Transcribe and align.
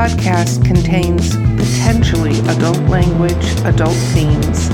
podcast 0.00 0.64
contains 0.64 1.36
potentially 1.60 2.38
adult 2.48 2.80
language, 2.88 3.44
adult 3.66 3.94
themes, 4.14 4.70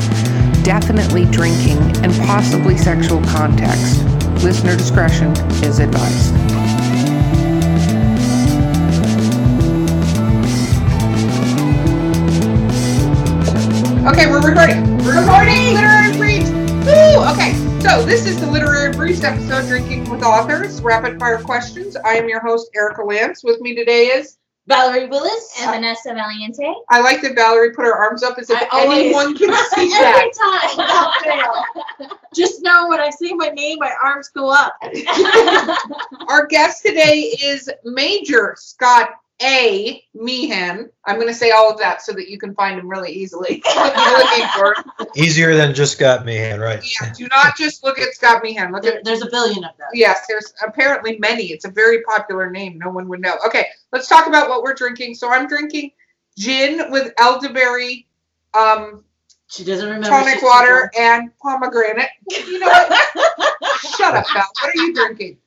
definitely 0.62 1.24
drinking, 1.24 1.78
and 2.04 2.14
possibly 2.28 2.78
sexual 2.78 3.20
context. 3.24 4.04
Listener 4.44 4.76
discretion 4.76 5.32
is 5.64 5.80
advised. 5.80 6.32
Okay, 14.06 14.30
we're 14.30 14.46
recording. 14.46 14.98
We're 14.98 15.22
recording 15.22 15.74
literary 15.74 16.16
briefs. 16.16 16.50
Woo! 16.86 17.24
Okay, 17.32 17.52
so 17.80 18.04
this 18.04 18.26
is 18.26 18.40
the 18.40 18.48
literary 18.48 18.92
briefs 18.92 19.24
episode, 19.24 19.66
drinking 19.66 20.08
with 20.08 20.22
authors, 20.22 20.80
rapid 20.82 21.18
fire 21.18 21.42
questions. 21.42 21.96
I 21.96 22.14
am 22.14 22.28
your 22.28 22.38
host 22.38 22.70
Erica 22.76 23.02
Lance. 23.02 23.42
With 23.42 23.60
me 23.60 23.74
today 23.74 24.06
is 24.06 24.38
Valerie 24.68 25.06
Willis. 25.06 25.52
And 25.60 25.70
Vanessa 25.70 26.12
Valiente. 26.12 26.74
I 26.90 27.00
like 27.00 27.22
that 27.22 27.34
Valerie 27.36 27.72
put 27.72 27.84
her 27.84 27.94
arms 27.94 28.22
up 28.22 28.36
as 28.38 28.50
if 28.50 28.60
I 28.60 28.66
always- 28.72 28.98
anyone 28.98 29.36
can 29.36 29.52
see 29.74 29.92
Every 29.94 30.30
that. 30.32 31.54
time. 31.98 32.08
Just 32.34 32.62
know 32.62 32.88
when 32.88 33.00
I 33.00 33.10
say 33.10 33.32
my 33.32 33.48
name, 33.48 33.78
my 33.80 33.92
arms 34.02 34.28
go 34.28 34.50
up. 34.50 34.74
Our 36.28 36.46
guest 36.46 36.82
today 36.84 37.32
is 37.42 37.70
Major 37.84 38.54
Scott 38.58 39.10
A. 39.42 40.02
Meehan. 40.14 40.90
I'm 41.04 41.16
going 41.16 41.28
to 41.28 41.34
say 41.34 41.50
all 41.50 41.70
of 41.70 41.78
that 41.78 42.00
so 42.02 42.12
that 42.12 42.28
you 42.28 42.38
can 42.38 42.54
find 42.54 42.78
him 42.78 42.88
really 42.88 43.12
easily. 43.12 43.60
what 43.64 43.94
you're 43.96 44.18
looking 44.18 44.48
for. 45.04 45.10
Easier 45.16 45.54
than 45.54 45.74
just 45.74 45.98
got 45.98 46.24
Meehan, 46.24 46.58
right? 46.58 46.82
Yeah, 47.00 47.12
do 47.12 47.28
not 47.28 47.56
just 47.56 47.84
look 47.84 47.98
at 47.98 48.14
Scott 48.14 48.42
Meehan. 48.42 48.72
Look 48.72 48.82
There, 48.82 48.96
at 48.98 49.04
there's 49.04 49.22
a 49.22 49.30
billion 49.30 49.62
of 49.64 49.76
them. 49.76 49.88
Yes, 49.92 50.26
there's 50.26 50.54
apparently 50.66 51.18
many. 51.18 51.44
It's 51.52 51.66
a 51.66 51.70
very 51.70 52.02
popular 52.04 52.48
name. 52.50 52.78
No 52.78 52.90
one 52.90 53.08
would 53.08 53.20
know. 53.20 53.36
Okay, 53.46 53.66
let's 53.92 54.08
talk 54.08 54.26
about 54.26 54.48
what 54.48 54.62
we're 54.62 54.74
drinking. 54.74 55.14
So 55.16 55.30
I'm 55.30 55.46
drinking 55.48 55.90
gin 56.38 56.90
with 56.90 57.12
elderberry, 57.18 58.06
um, 58.54 59.04
She 59.48 59.64
doesn't 59.64 59.86
remember. 59.86 60.08
tonic 60.08 60.34
she's 60.34 60.42
water, 60.42 60.90
and 60.98 61.30
pomegranate. 61.38 62.08
You 62.30 62.58
know 62.58 62.66
what? 62.68 63.80
Shut 63.98 64.14
up, 64.14 64.26
Val. 64.32 64.46
What 64.62 64.74
are 64.74 64.76
you 64.76 64.94
drinking? 64.94 65.38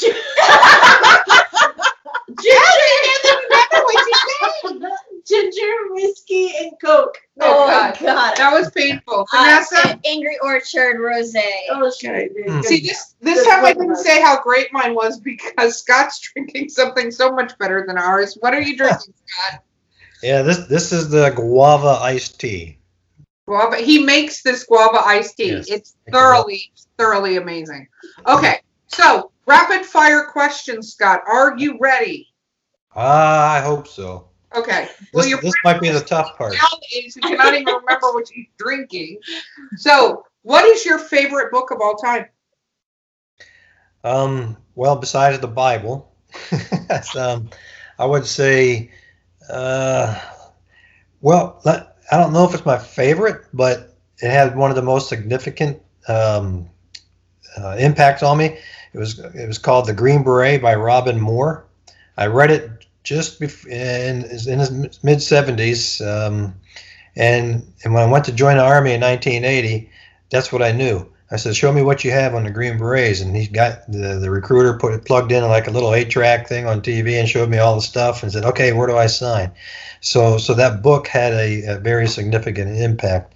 Ginger, 2.42 2.58
ginger, 5.26 5.72
whiskey, 5.90 6.52
and 6.60 6.72
coke. 6.82 7.16
Oh, 7.40 7.64
Oh, 7.64 7.66
God. 7.66 7.98
God. 8.00 8.36
That 8.36 8.52
was 8.52 8.70
painful. 8.70 9.26
Uh, 9.32 9.36
Vanessa? 9.36 10.00
Angry 10.04 10.38
Orchard 10.42 11.00
Rose. 11.00 11.34
Oh, 11.70 11.90
shit. 12.00 12.32
Hmm. 12.46 12.60
See, 12.62 12.80
this 12.80 13.14
this 13.20 13.46
time 13.46 13.64
I 13.64 13.72
didn't 13.72 13.96
say 13.96 14.20
how 14.20 14.40
great 14.42 14.72
mine 14.72 14.94
was 14.94 15.20
because 15.20 15.78
Scott's 15.80 16.20
drinking 16.20 16.68
something 16.70 17.10
so 17.10 17.32
much 17.32 17.56
better 17.58 17.84
than 17.86 17.98
ours. 17.98 18.36
What 18.40 18.54
are 18.54 18.60
you 18.62 18.76
drinking, 18.76 19.14
Scott? 19.26 19.62
Yeah, 20.22 20.42
this 20.42 20.66
this 20.66 20.92
is 20.92 21.10
the 21.10 21.30
guava 21.30 21.98
iced 22.02 22.40
tea. 22.40 22.78
Guava. 23.46 23.76
He 23.76 24.02
makes 24.02 24.42
this 24.42 24.64
guava 24.64 24.98
iced 25.04 25.36
tea. 25.36 25.52
Yes. 25.52 25.70
It's 25.70 25.96
thoroughly, 26.12 26.72
thoroughly 26.98 27.36
amazing. 27.36 27.86
Okay, 28.26 28.60
so 28.88 29.30
rapid 29.46 29.86
fire 29.86 30.24
questions, 30.24 30.92
Scott. 30.92 31.20
Are 31.26 31.56
you 31.56 31.78
ready? 31.80 32.27
Ah, 33.00 33.52
I 33.54 33.60
hope 33.60 33.86
so. 33.86 34.28
Okay. 34.56 34.88
Well, 35.12 35.24
This, 35.24 35.40
this 35.40 35.54
might 35.62 35.80
be 35.80 35.88
the 35.88 36.00
tough 36.00 36.36
part. 36.36 36.54
nowadays 36.72 37.14
you 37.14 37.22
cannot 37.22 37.54
even 37.54 37.66
remember 37.66 38.12
what 38.12 38.28
you're 38.34 38.46
drinking. 38.58 39.20
So, 39.76 40.24
what 40.42 40.64
is 40.64 40.84
your 40.84 40.98
favorite 40.98 41.52
book 41.52 41.70
of 41.70 41.80
all 41.80 41.94
time? 41.94 42.26
Um, 44.02 44.56
well, 44.74 44.96
besides 44.96 45.38
the 45.38 45.46
Bible, 45.46 46.12
um, 47.16 47.50
I 48.00 48.04
would 48.04 48.26
say, 48.26 48.90
uh, 49.48 50.20
well, 51.20 51.60
I 51.64 52.16
don't 52.16 52.32
know 52.32 52.44
if 52.44 52.54
it's 52.54 52.66
my 52.66 52.78
favorite, 52.78 53.44
but 53.52 53.96
it 54.20 54.30
had 54.30 54.56
one 54.56 54.70
of 54.70 54.76
the 54.76 54.82
most 54.82 55.08
significant 55.08 55.80
um, 56.08 56.68
uh, 57.56 57.76
impacts 57.78 58.24
on 58.24 58.38
me. 58.38 58.58
It 58.92 58.98
was 58.98 59.20
it 59.20 59.46
was 59.46 59.58
called 59.58 59.86
The 59.86 59.94
Green 59.94 60.24
Beret 60.24 60.60
by 60.62 60.74
Robin 60.74 61.20
Moore. 61.20 61.66
I 62.16 62.26
read 62.26 62.50
it 62.50 62.77
just 63.08 63.40
bef- 63.40 63.66
in 63.66 64.24
in 64.52 64.58
his 64.58 65.02
mid 65.02 65.22
seventies, 65.22 65.98
um, 66.02 66.54
and 67.16 67.66
and 67.82 67.94
when 67.94 68.02
I 68.02 68.10
went 68.12 68.26
to 68.26 68.32
join 68.32 68.58
the 68.58 68.62
army 68.62 68.92
in 68.92 69.00
1980, 69.00 69.90
that's 70.30 70.52
what 70.52 70.62
I 70.62 70.72
knew. 70.72 71.06
I 71.30 71.36
said, 71.36 71.56
"Show 71.56 71.72
me 71.72 71.80
what 71.80 72.04
you 72.04 72.10
have 72.10 72.34
on 72.34 72.44
the 72.44 72.50
Green 72.50 72.76
Berets," 72.76 73.22
and 73.22 73.34
he 73.34 73.46
got 73.46 73.90
the 73.90 74.18
the 74.20 74.30
recruiter 74.30 74.74
put 74.74 74.92
it 74.92 75.06
plugged 75.06 75.32
in 75.32 75.42
like 75.48 75.66
a 75.66 75.70
little 75.70 75.94
eight 75.94 76.10
track 76.10 76.48
thing 76.48 76.66
on 76.66 76.82
TV 76.82 77.18
and 77.18 77.26
showed 77.26 77.48
me 77.48 77.56
all 77.56 77.76
the 77.76 77.80
stuff 77.80 78.22
and 78.22 78.30
said, 78.30 78.44
"Okay, 78.44 78.72
where 78.74 78.86
do 78.86 78.98
I 78.98 79.06
sign?" 79.06 79.52
So 80.02 80.36
so 80.36 80.52
that 80.54 80.82
book 80.82 81.08
had 81.08 81.32
a, 81.32 81.62
a 81.64 81.78
very 81.78 82.08
significant 82.08 82.76
impact. 82.76 83.34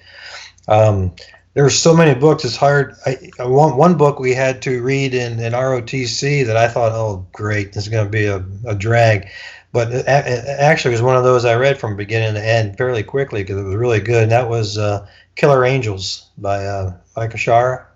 Um, 0.68 1.12
there 1.54 1.64
were 1.64 1.70
so 1.70 1.94
many 1.96 2.14
books; 2.18 2.44
it's 2.44 2.56
hard. 2.56 2.94
I, 3.06 3.16
I- 3.38 3.46
one 3.46 3.76
one 3.78 3.94
book 3.96 4.20
we 4.20 4.34
had 4.34 4.60
to 4.62 4.82
read 4.82 5.14
in, 5.14 5.40
in 5.40 5.54
ROTC 5.54 6.46
that 6.46 6.58
I 6.58 6.68
thought, 6.68 6.92
"Oh, 6.92 7.26
great, 7.32 7.72
this 7.72 7.84
is 7.84 7.88
going 7.90 8.04
to 8.04 8.10
be 8.10 8.26
a, 8.26 8.44
a 8.66 8.74
drag." 8.74 9.28
But 9.72 9.90
it, 9.92 10.04
it 10.06 10.60
actually 10.60 10.92
was 10.92 11.02
one 11.02 11.16
of 11.16 11.24
those 11.24 11.44
I 11.44 11.54
read 11.54 11.78
from 11.78 11.96
beginning 11.96 12.34
to 12.34 12.44
end 12.46 12.76
fairly 12.76 13.02
quickly 13.02 13.42
because 13.42 13.56
it 13.56 13.64
was 13.64 13.74
really 13.76 14.00
good. 14.00 14.24
And 14.24 14.32
that 14.32 14.48
was 14.50 14.76
uh, 14.76 15.06
Killer 15.34 15.64
Angels 15.64 16.28
by 16.36 16.66
uh, 16.66 16.94
Michael 17.16 17.38
Shaara. 17.38 17.86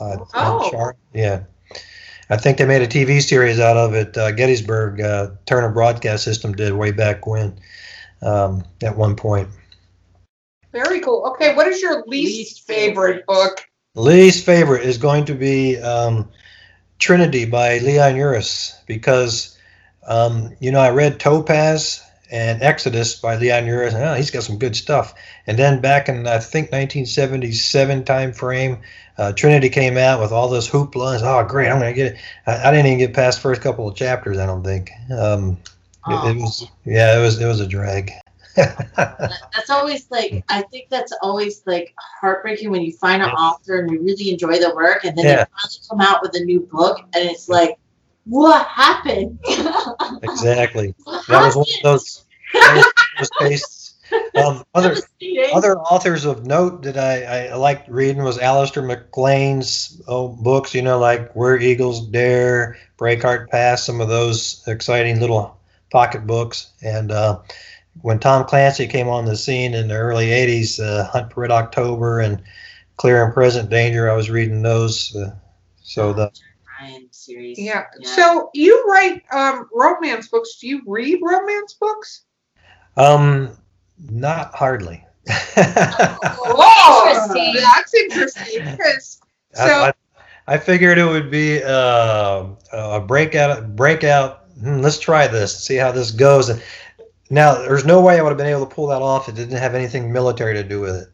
Uh, 0.00 0.16
Oh. 0.34 0.70
Shar. 0.70 0.96
Yeah. 1.14 1.42
I 2.30 2.36
think 2.36 2.58
they 2.58 2.64
made 2.64 2.82
a 2.82 2.86
TV 2.86 3.20
series 3.20 3.60
out 3.60 3.76
of 3.76 3.94
it. 3.94 4.16
Uh, 4.16 4.30
Gettysburg 4.32 5.00
uh, 5.00 5.30
Turner 5.46 5.68
Broadcast 5.70 6.24
System 6.24 6.52
did 6.54 6.72
way 6.72 6.90
back 6.92 7.26
when, 7.26 7.58
um, 8.22 8.64
at 8.82 8.96
one 8.96 9.14
point. 9.16 9.48
Very 10.72 11.00
cool. 11.00 11.24
Okay, 11.32 11.54
what 11.56 11.66
is 11.66 11.82
your 11.82 12.04
least, 12.06 12.36
Least 12.38 12.66
favorite 12.66 13.24
favorite. 13.24 13.26
book? 13.26 13.64
Least 13.96 14.46
favorite 14.46 14.84
is 14.84 14.96
going 14.98 15.24
to 15.24 15.34
be 15.34 15.76
um, 15.78 16.28
Trinity 17.00 17.44
by 17.44 17.78
Leon 17.78 18.14
Uris 18.14 18.74
because, 18.86 19.58
um, 20.10 20.54
you 20.60 20.72
know, 20.72 20.80
I 20.80 20.90
read 20.90 21.20
Topaz 21.20 22.02
and 22.30 22.62
Exodus 22.62 23.14
by 23.14 23.36
Leon 23.36 23.64
Uris. 23.64 23.94
And, 23.94 24.04
oh, 24.04 24.14
he's 24.14 24.30
got 24.30 24.42
some 24.42 24.58
good 24.58 24.76
stuff. 24.76 25.14
And 25.46 25.58
then 25.58 25.80
back 25.80 26.08
in, 26.08 26.26
I 26.26 26.38
think, 26.38 26.70
1977 26.72 28.04
time 28.04 28.32
frame, 28.32 28.78
uh, 29.18 29.32
Trinity 29.32 29.68
came 29.68 29.96
out 29.96 30.20
with 30.20 30.32
all 30.32 30.48
this 30.48 30.68
hoopla. 30.68 31.20
Oh, 31.22 31.46
great, 31.48 31.68
I'm 31.68 31.78
going 31.78 31.94
to 31.94 31.96
get 31.96 32.12
it. 32.14 32.18
I, 32.46 32.68
I 32.68 32.70
didn't 32.72 32.86
even 32.86 32.98
get 32.98 33.14
past 33.14 33.38
the 33.38 33.42
first 33.42 33.62
couple 33.62 33.88
of 33.88 33.96
chapters, 33.96 34.38
I 34.38 34.46
don't 34.46 34.64
think. 34.64 34.90
Um, 35.16 35.58
it, 36.08 36.36
it 36.36 36.40
was, 36.40 36.66
yeah, 36.84 37.18
it 37.18 37.22
was, 37.22 37.40
it 37.40 37.46
was 37.46 37.60
a 37.60 37.66
drag. 37.66 38.12
That's 38.56 39.70
always 39.70 40.10
like 40.10 40.44
I 40.48 40.62
think 40.62 40.88
that's 40.90 41.12
always 41.22 41.62
like 41.66 41.94
heartbreaking 42.20 42.70
when 42.70 42.82
you 42.82 42.92
find 42.92 43.22
an 43.22 43.28
Yeah. 43.28 43.34
author 43.34 43.78
and 43.78 43.90
you 43.90 44.02
really 44.02 44.30
enjoy 44.32 44.58
their 44.58 44.74
work 44.74 45.04
and 45.04 45.16
then 45.16 45.24
Yeah. 45.24 45.36
they 45.36 45.50
finally 45.62 45.78
come 45.88 46.00
out 46.00 46.20
with 46.20 46.34
a 46.34 46.44
new 46.44 46.60
book 46.60 46.98
and 47.14 47.30
it's 47.30 47.48
like, 47.48 47.78
what 48.24 48.66
happened? 48.66 49.38
exactly. 50.22 50.94
What 51.04 51.26
That 51.28 51.44
was 51.46 51.56
one 51.56 51.66
of 51.66 51.82
those, 51.82 52.24
tastes. 53.40 53.94
Um, 54.34 54.64
other 54.74 54.96
other 55.52 55.78
authors 55.78 56.24
of 56.24 56.44
note 56.44 56.82
that 56.82 56.98
I, 56.98 57.46
I 57.48 57.54
liked 57.54 57.88
reading 57.88 58.24
was 58.24 58.38
Alistair 58.38 58.82
MacLean's 58.82 60.02
oh, 60.08 60.28
books, 60.28 60.74
you 60.74 60.82
know, 60.82 60.98
like 60.98 61.32
Where 61.34 61.58
Eagles 61.58 62.08
Dare, 62.08 62.76
Breakheart 62.98 63.48
Pass, 63.50 63.84
some 63.84 64.00
of 64.00 64.08
those 64.08 64.64
exciting 64.66 65.20
little 65.20 65.56
pocket 65.90 66.26
books. 66.26 66.72
And 66.82 67.12
uh, 67.12 67.40
when 68.02 68.18
Tom 68.18 68.46
Clancy 68.46 68.86
came 68.86 69.08
on 69.08 69.26
the 69.26 69.36
scene 69.36 69.74
in 69.74 69.88
the 69.88 69.94
early 69.94 70.26
80s, 70.26 70.80
uh, 70.80 71.04
Hunt 71.04 71.32
for 71.32 71.42
Red 71.42 71.50
October 71.52 72.20
and 72.20 72.42
Clear 72.96 73.24
and 73.24 73.34
Present 73.34 73.70
Danger, 73.70 74.10
I 74.10 74.14
was 74.14 74.30
reading 74.30 74.62
those. 74.62 75.14
Uh, 75.14 75.34
so 75.82 76.12
the 76.12 76.30
series. 77.24 77.58
Yeah. 77.58 77.84
So 78.02 78.50
you 78.54 78.84
write 78.88 79.22
um, 79.32 79.68
romance 79.72 80.28
books. 80.28 80.58
Do 80.60 80.68
you 80.68 80.82
read 80.86 81.20
romance 81.22 81.74
books? 81.74 82.24
um, 82.96 83.50
not 84.10 84.54
hardly. 84.54 85.04
Whoa, 85.56 87.10
Interesting. 87.10 87.54
That's 87.54 87.94
interesting 87.94 88.64
because 88.64 89.20
so 89.54 89.64
I, 89.64 89.88
I, 89.88 90.54
I 90.54 90.58
figured 90.58 90.98
it 90.98 91.04
would 91.04 91.30
be 91.30 91.62
uh, 91.62 92.46
a 92.72 93.00
breakout. 93.00 93.76
Breakout. 93.76 94.46
Hmm, 94.60 94.80
let's 94.80 94.98
try 94.98 95.26
this. 95.26 95.58
See 95.58 95.76
how 95.76 95.92
this 95.92 96.10
goes. 96.10 96.48
And 96.48 96.62
now, 97.30 97.54
there's 97.54 97.84
no 97.84 98.00
way 98.00 98.18
I 98.18 98.22
would 98.22 98.30
have 98.30 98.38
been 98.38 98.46
able 98.46 98.66
to 98.66 98.74
pull 98.74 98.88
that 98.88 99.02
off. 99.02 99.28
It 99.28 99.36
didn't 99.36 99.56
have 99.56 99.74
anything 99.74 100.12
military 100.12 100.54
to 100.54 100.64
do 100.64 100.80
with 100.80 100.96
it. 100.96 101.08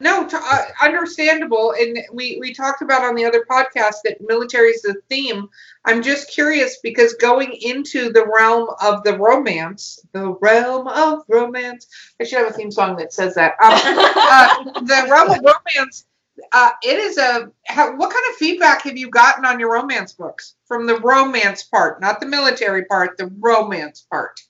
No, 0.00 0.26
t- 0.26 0.36
uh, 0.40 0.64
understandable. 0.80 1.74
And 1.78 1.98
we 2.12 2.38
we 2.40 2.54
talked 2.54 2.82
about 2.82 3.02
on 3.02 3.14
the 3.14 3.24
other 3.24 3.44
podcast 3.50 3.96
that 4.04 4.18
military 4.20 4.68
is 4.70 4.82
the 4.82 4.96
theme. 5.08 5.48
I'm 5.84 6.02
just 6.02 6.30
curious 6.30 6.78
because 6.82 7.14
going 7.14 7.52
into 7.60 8.12
the 8.12 8.26
realm 8.26 8.68
of 8.80 9.02
the 9.02 9.16
romance, 9.18 10.00
the 10.12 10.32
realm 10.40 10.86
of 10.86 11.22
romance. 11.28 11.86
I 12.20 12.24
should 12.24 12.38
have 12.38 12.50
a 12.50 12.52
theme 12.52 12.70
song 12.70 12.96
that 12.96 13.12
says 13.12 13.34
that. 13.34 13.54
Um, 13.62 13.72
uh, 13.74 14.80
the 14.80 15.08
realm 15.10 15.30
of 15.30 15.38
romance. 15.38 16.04
Uh, 16.52 16.70
it 16.84 16.98
is 16.98 17.18
a. 17.18 17.50
How, 17.66 17.96
what 17.96 18.12
kind 18.12 18.24
of 18.30 18.36
feedback 18.36 18.82
have 18.82 18.96
you 18.96 19.10
gotten 19.10 19.44
on 19.44 19.58
your 19.58 19.72
romance 19.72 20.12
books 20.12 20.54
from 20.66 20.86
the 20.86 21.00
romance 21.00 21.64
part, 21.64 22.00
not 22.00 22.20
the 22.20 22.26
military 22.26 22.84
part, 22.84 23.16
the 23.18 23.32
romance 23.40 24.06
part? 24.08 24.40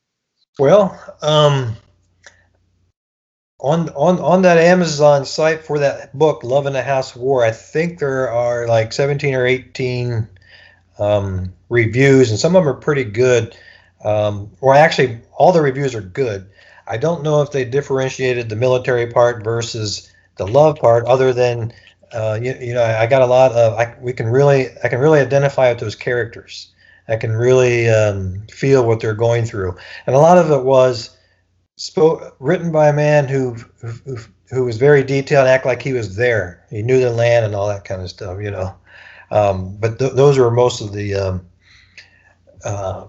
Well, 0.59 0.99
um, 1.23 1.77
on 3.61 3.89
on 3.91 4.21
on 4.21 4.43
that 4.43 4.59
Amazon 4.59 5.25
site 5.25 5.65
for 5.65 5.79
that 5.81 6.17
book, 6.17 6.45
Love 6.45 6.67
in 6.67 6.73
the 6.73 6.83
House 6.83 7.15
of 7.15 7.23
War, 7.23 7.45
I 7.45 7.51
think 7.51 7.99
there 7.99 8.31
are 8.31 8.69
like 8.69 8.93
17 8.93 9.35
or 9.35 9.47
18 9.47 10.29
um, 10.99 11.53
reviews, 11.69 12.31
and 12.31 12.39
some 12.39 12.55
of 12.55 12.65
them 12.65 12.73
are 12.73 12.79
pretty 12.79 13.05
good. 13.05 13.57
Um, 14.05 14.53
or 14.61 14.75
actually, 14.75 15.21
all 15.37 15.53
the 15.53 15.61
reviews 15.61 15.95
are 15.95 16.01
good. 16.01 16.49
I 16.87 16.99
don't 16.99 17.23
know 17.25 17.43
if 17.43 17.51
they 17.51 17.65
differentiated 17.65 18.49
the 18.49 18.57
military 18.57 19.09
part 19.09 19.43
versus 19.43 20.11
the 20.37 20.47
love 20.47 20.79
part, 20.79 21.05
other 21.07 21.33
than 21.33 21.73
uh, 22.13 22.39
you, 22.41 22.55
you 22.61 22.75
know 22.75 22.85
I 22.85 23.07
got 23.07 23.23
a 23.23 23.27
lot 23.27 23.53
of 23.53 23.75
I, 23.75 23.95
we 24.01 24.13
can 24.13 24.29
really 24.29 24.69
I 24.85 24.89
can 24.89 25.01
really 25.01 25.21
identify 25.21 25.71
with 25.71 25.81
those 25.81 25.97
characters. 25.97 26.69
I 27.09 27.17
can 27.17 27.33
really 27.33 27.89
um, 27.89 28.47
feel 28.51 28.87
what 28.87 29.01
they're 29.01 29.15
going 29.15 29.47
through, 29.47 29.77
and 30.07 30.15
a 30.15 30.21
lot 30.21 30.39
of 30.39 30.51
it 30.53 30.63
was 30.63 31.18
spoke 31.79 32.37
written 32.41 32.71
by 32.73 32.89
a 32.89 32.93
man 32.93 33.29
who 33.29 33.55
who, 33.81 34.19
who 34.51 34.65
was 34.65 34.77
very 34.77 35.03
detailed, 35.03 35.47
and 35.47 35.55
act 35.55 35.65
like 35.65 35.81
he 35.81 35.93
was 35.93 36.17
there. 36.17 36.65
He 36.69 36.83
knew 36.83 37.01
the 37.01 37.11
land 37.11 37.47
and 37.47 37.55
all 37.55 37.69
that 37.69 37.85
kind 37.85 38.03
of 38.03 38.11
stuff, 38.11 38.39
you 38.43 38.51
know. 38.51 38.75
Um, 39.31 39.77
but 39.79 39.99
th- 39.99 40.13
those 40.13 40.39
were 40.39 40.51
most 40.51 40.81
of 40.81 40.93
the 40.93 41.15
um, 41.15 41.47
uh, 42.65 43.07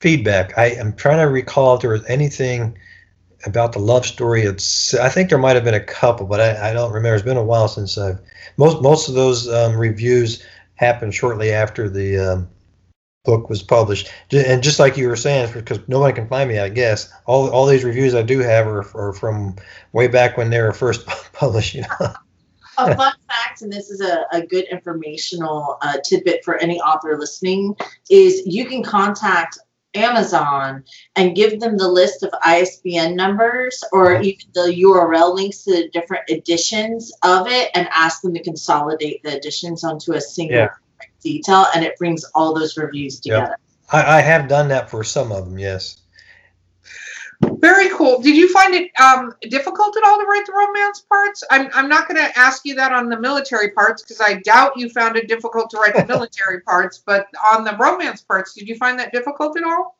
feedback. 0.00 0.56
I 0.58 0.66
am 0.66 0.94
trying 0.94 1.18
to 1.18 1.24
recall 1.24 1.74
if 1.74 1.80
there 1.80 1.90
was 1.90 2.04
anything 2.06 2.76
about 3.46 3.72
the 3.72 3.78
love 3.78 4.04
story. 4.04 4.42
It's 4.42 4.94
I 4.94 5.08
think 5.08 5.30
there 5.30 5.38
might 5.38 5.56
have 5.56 5.64
been 5.64 5.74
a 5.74 5.80
couple, 5.80 6.26
but 6.26 6.40
I, 6.40 6.70
I 6.70 6.72
don't 6.72 6.92
remember. 6.92 7.14
It's 7.14 7.24
been 7.24 7.36
a 7.36 7.44
while 7.44 7.68
since 7.68 7.96
I've 7.96 8.18
most 8.56 8.82
most 8.82 9.08
of 9.08 9.14
those 9.14 9.48
um, 9.48 9.76
reviews 9.76 10.44
happened 10.74 11.14
shortly 11.14 11.50
after 11.52 11.88
the 11.88 12.18
um, 12.18 12.48
book 13.24 13.48
was 13.48 13.62
published. 13.62 14.10
And 14.32 14.62
just 14.62 14.78
like 14.78 14.96
you 14.96 15.08
were 15.08 15.16
saying, 15.16 15.52
because 15.52 15.80
nobody 15.88 16.14
can 16.14 16.28
find 16.28 16.48
me, 16.48 16.58
I 16.58 16.68
guess 16.68 17.12
all 17.26 17.48
all 17.50 17.66
these 17.66 17.84
reviews 17.84 18.14
I 18.14 18.22
do 18.22 18.40
have 18.40 18.66
are, 18.66 18.86
are 18.96 19.12
from 19.12 19.56
way 19.92 20.08
back 20.08 20.36
when 20.36 20.50
they 20.50 20.60
were 20.60 20.72
first 20.72 21.06
published. 21.32 21.74
You 21.74 21.82
know. 21.82 22.12
A 22.78 22.96
fun 22.96 23.12
fact, 23.28 23.60
and 23.60 23.72
this 23.72 23.90
is 23.90 24.00
a, 24.00 24.24
a 24.32 24.44
good 24.46 24.64
informational 24.70 25.76
uh, 25.82 25.98
tidbit 26.02 26.42
for 26.42 26.56
any 26.56 26.80
author 26.80 27.18
listening, 27.18 27.76
is 28.08 28.42
you 28.46 28.64
can 28.64 28.82
contact 28.82 29.58
Amazon 29.94 30.82
and 31.16 31.36
give 31.36 31.60
them 31.60 31.76
the 31.76 31.86
list 31.86 32.22
of 32.22 32.30
ISBN 32.42 33.14
numbers 33.14 33.84
or 33.92 34.14
Mhm. 34.14 34.24
even 34.24 34.46
the 34.54 34.80
URL 34.80 35.34
links 35.34 35.64
to 35.64 35.72
the 35.72 35.90
different 35.90 36.22
editions 36.30 37.12
of 37.22 37.46
it 37.46 37.70
and 37.74 37.86
ask 37.92 38.22
them 38.22 38.32
to 38.32 38.42
consolidate 38.42 39.22
the 39.22 39.36
editions 39.36 39.84
onto 39.84 40.14
a 40.14 40.20
single 40.20 40.56
Yeah. 40.56 40.68
Detail 41.22 41.66
and 41.74 41.84
it 41.84 41.96
brings 41.98 42.24
all 42.34 42.54
those 42.54 42.76
reviews 42.76 43.20
Yep. 43.24 43.40
together. 43.40 43.56
I, 43.90 44.18
I 44.18 44.20
have 44.20 44.48
done 44.48 44.68
that 44.68 44.90
for 44.90 45.04
some 45.04 45.32
of 45.32 45.46
them. 45.46 45.58
Yes. 45.58 45.98
Very 47.58 47.88
cool. 47.90 48.20
Did 48.20 48.36
you 48.36 48.52
find 48.52 48.72
it 48.74 48.90
um, 49.00 49.34
difficult 49.48 49.96
at 49.96 50.04
all 50.04 50.18
to 50.18 50.24
write 50.24 50.46
the 50.46 50.52
romance 50.52 51.00
parts? 51.00 51.42
I'm, 51.50 51.68
I'm 51.74 51.88
not 51.88 52.08
going 52.08 52.20
to 52.20 52.38
ask 52.38 52.64
you 52.64 52.76
that 52.76 52.92
on 52.92 53.08
the 53.08 53.18
military 53.18 53.70
parts 53.70 54.02
because 54.02 54.20
I 54.20 54.34
doubt 54.34 54.76
you 54.76 54.88
found 54.88 55.16
it 55.16 55.26
difficult 55.26 55.70
to 55.70 55.78
write 55.78 55.94
the 55.94 56.06
military 56.08 56.60
parts. 56.60 57.02
But 57.04 57.26
on 57.52 57.64
the 57.64 57.76
romance 57.76 58.22
parts, 58.22 58.54
did 58.54 58.68
you 58.68 58.76
find 58.76 58.98
that 59.00 59.12
difficult 59.12 59.56
at 59.56 59.64
all? 59.64 59.96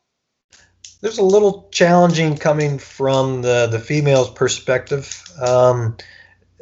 there's 1.03 1.17
a 1.17 1.23
little 1.23 1.67
challenging 1.69 2.37
coming 2.37 2.79
from 2.79 3.41
the 3.41 3.67
the 3.69 3.77
female's 3.77 4.29
perspective. 4.29 5.21
Um, 5.39 5.97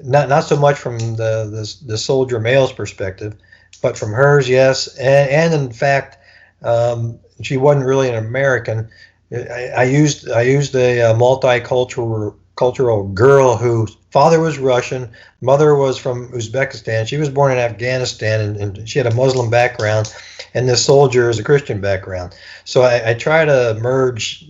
not 0.04 0.30
not 0.30 0.46
so 0.46 0.58
much 0.58 0.80
from 0.80 0.98
the, 0.98 1.46
the 1.46 1.86
the 1.86 1.98
soldier 1.98 2.40
male's 2.40 2.74
perspective, 2.74 3.36
but 3.82 3.98
from 3.98 4.12
hers, 4.12 4.48
yes. 4.48 4.96
And, 4.98 5.30
and 5.30 5.54
in 5.54 5.72
fact, 5.72 6.18
um, 6.62 7.20
she 7.42 7.58
wasn't 7.58 7.86
really 7.86 8.10
an 8.10 8.16
American. 8.16 8.90
I, 9.32 9.72
I 9.78 9.84
used 9.84 10.30
I 10.30 10.42
used 10.42 10.76
a, 10.76 11.02
uh 11.02 11.14
multicultural 11.16 12.36
cultural 12.56 13.08
girl 13.08 13.58
whose 13.58 13.98
father 14.12 14.40
was 14.40 14.60
Russian, 14.60 15.10
mother 15.40 15.74
was 15.76 15.98
from 15.98 16.32
Uzbekistan. 16.32 17.08
She 17.08 17.18
was 17.18 17.30
born 17.30 17.52
in 17.52 17.58
Afghanistan, 17.58 18.42
and, 18.42 18.58
and 18.58 18.90
she 18.90 19.00
had 19.00 19.08
a 19.08 19.16
Muslim 19.16 19.50
background, 19.50 20.14
and 20.54 20.68
this 20.68 20.86
soldier 20.86 21.30
is 21.30 21.40
a 21.40 21.44
Christian 21.44 21.82
background. 21.82 22.36
So 22.66 22.82
I, 22.82 23.12
I 23.12 23.14
try 23.14 23.46
to 23.46 23.80
merge 23.82 24.46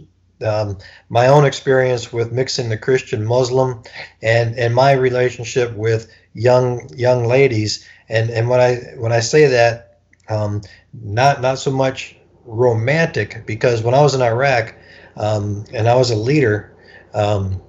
um, 0.46 0.78
my 1.10 1.28
own 1.28 1.46
experience 1.46 2.12
with 2.12 2.32
mixing 2.32 2.70
the 2.70 2.78
Christian 2.78 3.26
Muslim 3.26 3.84
and 4.22 4.58
and 4.58 4.74
my 4.74 4.92
relationship 4.94 5.74
with 5.76 6.12
young 6.34 6.90
young 6.96 7.26
ladies. 7.26 7.88
And 8.10 8.30
and 8.30 8.50
when 8.50 8.60
I 8.60 8.76
when 8.98 9.12
I 9.12 9.20
say 9.20 9.48
that, 9.48 10.00
um, 10.30 10.62
not 10.94 11.42
not 11.42 11.60
so 11.60 11.72
much 11.72 12.16
romantic 12.46 13.46
because 13.46 13.84
when 13.84 13.94
I 13.94 14.02
was 14.02 14.14
in 14.16 14.22
Iraq 14.22 14.76
um, 15.16 15.66
and 15.74 15.88
I 15.88 15.96
was 15.96 16.12
a 16.12 16.16
leader, 16.16 16.76
um, 17.14 17.62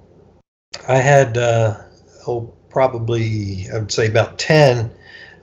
I 0.87 0.97
had 0.97 1.37
uh, 1.37 1.77
oh 2.27 2.53
probably 2.69 3.67
I 3.73 3.77
would 3.79 3.91
say 3.91 4.07
about 4.07 4.39
ten 4.39 4.91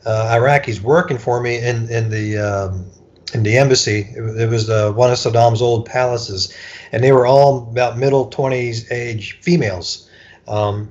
uh, 0.04 0.34
Iraqis 0.36 0.80
working 0.80 1.18
for 1.18 1.40
me 1.40 1.58
in 1.58 1.88
in 1.90 2.10
the 2.10 2.38
um, 2.38 2.90
in 3.34 3.42
the 3.42 3.56
embassy. 3.56 4.08
It, 4.16 4.20
was- 4.20 4.38
it 4.38 4.48
was 4.48 4.70
uh, 4.70 4.92
one 4.92 5.10
of 5.10 5.18
Saddam's 5.18 5.62
old 5.62 5.86
palaces, 5.86 6.52
and 6.92 7.02
they 7.02 7.12
were 7.12 7.26
all 7.26 7.68
about 7.70 7.98
middle 7.98 8.26
twenties 8.26 8.90
age 8.90 9.38
females. 9.40 10.08
Um, 10.48 10.90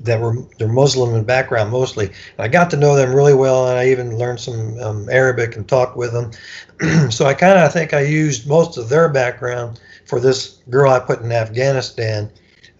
that 0.00 0.20
were 0.20 0.36
they're 0.58 0.68
Muslim 0.68 1.14
in 1.14 1.24
background 1.24 1.70
mostly. 1.70 2.06
And 2.06 2.40
I 2.40 2.48
got 2.48 2.70
to 2.70 2.76
know 2.76 2.94
them 2.94 3.14
really 3.14 3.34
well, 3.34 3.68
and 3.68 3.78
I 3.78 3.88
even 3.88 4.18
learned 4.18 4.40
some 4.40 4.78
um, 4.80 5.08
Arabic 5.08 5.56
and 5.56 5.68
talked 5.68 5.96
with 5.96 6.12
them. 6.12 6.30
so 7.10 7.26
I 7.26 7.34
kind 7.34 7.58
of 7.58 7.72
think 7.72 7.94
I 7.94 8.00
used 8.00 8.46
most 8.46 8.78
of 8.78 8.88
their 8.88 9.08
background 9.08 9.80
for 10.06 10.20
this 10.20 10.58
girl 10.70 10.92
I 10.92 11.00
put 11.00 11.20
in 11.20 11.32
Afghanistan. 11.32 12.30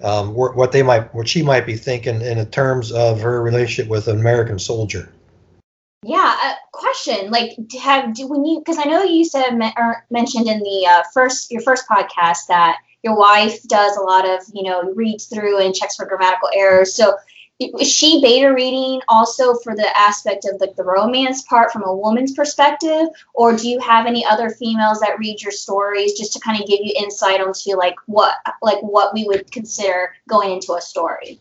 Um, 0.03 0.35
wh- 0.35 0.55
what 0.55 0.73
they 0.73 0.83
might, 0.83 1.15
what 1.15 1.27
she 1.27 1.43
might 1.43 1.65
be 1.65 1.75
thinking 1.75 2.21
in 2.21 2.45
terms 2.51 2.93
of 2.93 3.21
her 3.21 3.43
relationship 3.43 3.91
with 3.91 4.09
an 4.09 4.21
American 4.21 4.59
soldier. 4.59 5.11
Yeah, 6.03 6.37
uh, 6.43 6.55
question. 6.73 7.31
Like, 7.31 7.57
have 7.81 8.15
do 8.15 8.29
when 8.29 8.45
you 8.45 8.59
because 8.59 8.79
I 8.79 8.85
know 8.85 9.03
you 9.03 9.25
said 9.25 9.59
mentioned 10.11 10.47
in 10.47 10.61
the 10.61 10.87
uh, 10.89 11.03
first 11.15 11.51
your 11.51 11.62
first 11.62 11.89
podcast 11.89 12.47
that 12.49 12.77
your 13.03 13.17
wife 13.17 13.63
does 13.65 13.97
a 13.97 14.03
lot 14.03 14.29
of 14.29 14.41
you 14.53 14.63
know 14.63 14.93
reads 14.95 15.27
through 15.27 15.61
and 15.61 15.75
checks 15.75 15.97
for 15.97 16.07
grammatical 16.07 16.51
errors. 16.55 16.95
So 16.95 17.17
is 17.59 17.91
she 17.91 18.21
beta 18.21 18.53
reading 18.53 19.01
also 19.09 19.55
for 19.55 19.75
the 19.75 19.97
aspect 19.97 20.45
of 20.45 20.61
like 20.61 20.77
the 20.77 20.85
romance 20.85 21.43
part 21.43 21.73
from 21.73 21.85
a 21.85 21.95
woman's 21.95 22.33
perspective, 22.33 23.09
or 23.33 23.57
do 23.57 23.69
you 23.69 23.81
have 23.81 24.07
any 24.07 24.25
other 24.26 24.50
females 24.50 25.00
that 25.00 25.19
read 25.19 25.41
your 25.41 25.53
stories 25.53 26.12
just 26.12 26.35
to 26.35 26.41
kind 26.41 26.61
of 26.61 26.69
give 26.69 26.81
you 26.83 26.93
insight 26.99 27.41
onto 27.41 27.76
like 27.76 27.95
what 28.07 28.35
like 28.61 28.79
what 28.81 29.15
we 29.15 29.25
would 29.25 29.50
consider 29.50 30.15
going 30.29 30.50
into 30.50 30.75
a 30.75 30.81
story? 30.81 31.41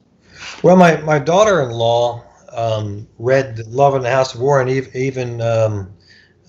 Well, 0.64 0.76
my, 0.76 0.98
my 0.98 1.20
daughter-in-law 1.20 2.24
um, 2.52 3.08
read 3.20 3.60
Love 3.68 3.96
in 3.96 4.02
the 4.02 4.10
House 4.10 4.34
of 4.34 4.42
War 4.42 4.62
and 4.62 4.70
ev- 4.70 4.96
even 4.96 5.42
um, 5.42 5.94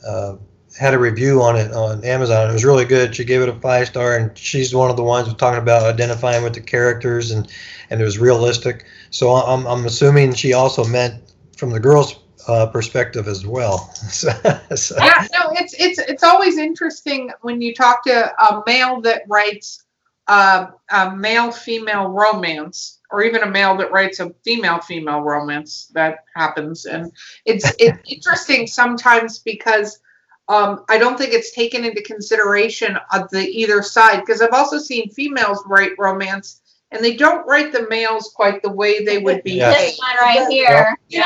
uh, 0.07 0.37
had 0.79 0.95
a 0.95 0.99
review 0.99 1.43
on 1.43 1.57
it 1.57 1.73
on 1.73 2.05
Amazon. 2.05 2.51
It 2.51 2.53
was 2.53 2.65
really 2.65 2.85
good. 2.85 3.15
She 3.15 3.25
gave 3.25 3.41
it 3.43 3.49
a 3.49 3.55
five 3.55 3.87
star, 3.89 4.17
and 4.17 4.37
she's 4.37 4.75
one 4.75 4.91
of 4.91 4.97
the 4.97 5.03
ones 5.03 5.33
talking 5.35 5.59
about 5.61 5.83
identifying 5.85 6.43
with 6.43 6.55
the 6.55 6.61
characters 6.61 7.31
and 7.31 7.51
and 7.91 8.01
it 8.01 8.05
was 8.05 8.19
realistic. 8.19 8.85
So 9.11 9.31
I'm 9.33 9.67
I'm 9.67 9.85
assuming 9.87 10.35
she 10.35 10.53
also 10.53 10.85
meant 10.85 11.23
from 11.57 11.71
the 11.71 11.81
girls' 11.81 12.19
uh, 12.49 12.67
perspective 12.67 13.27
as 13.29 13.47
well. 13.47 13.79
so, 14.11 14.31
so- 14.75 14.97
Yeah, 14.99 15.27
no, 15.33 15.51
it's 15.53 15.75
it's 15.79 15.99
it's 15.99 16.23
always 16.23 16.59
interesting 16.59 17.31
when 17.43 17.61
you 17.61 17.75
talk 17.75 18.05
to 18.05 18.33
a 18.43 18.63
male 18.67 19.01
that 19.03 19.23
writes 19.29 19.83
uh, 20.29 20.67
a 20.91 21.15
male 21.17 21.51
female 21.53 22.09
romance, 22.09 23.01
or 23.11 23.23
even 23.23 23.43
a 23.43 23.51
male 23.51 23.77
that 23.77 23.93
writes 23.93 24.19
a 24.21 24.31
female 24.45 24.81
female 24.81 25.21
romance. 25.21 25.91
That 25.95 26.25
happens, 26.35 26.85
and 26.85 27.13
it's 27.45 27.73
it's 27.79 27.99
interesting 28.09 28.67
sometimes 28.67 29.39
because 29.39 30.01
um, 30.49 30.85
I 30.89 30.99
don't 30.99 31.19
think 31.19 31.33
it's 31.33 31.53
taken 31.53 31.85
into 31.85 32.03
consideration 32.03 32.97
of 33.13 33.29
the 33.31 33.47
either 33.49 33.83
side. 33.83 34.21
Because 34.21 34.41
I've 34.41 34.53
also 34.53 34.79
seen 34.79 35.11
females 35.11 35.63
write 35.67 35.93
romance, 35.99 36.61
and 36.93 37.05
they 37.05 37.17
don't 37.17 37.47
write 37.47 37.73
the 37.73 37.89
males 37.89 38.33
quite 38.35 38.63
the 38.63 38.71
way 38.71 39.05
they 39.05 39.19
would 39.19 39.43
be. 39.43 39.55
Yeah. 39.55 39.71
This 39.71 39.99
one 39.99 40.17
right 40.17 40.47
here. 40.49 40.97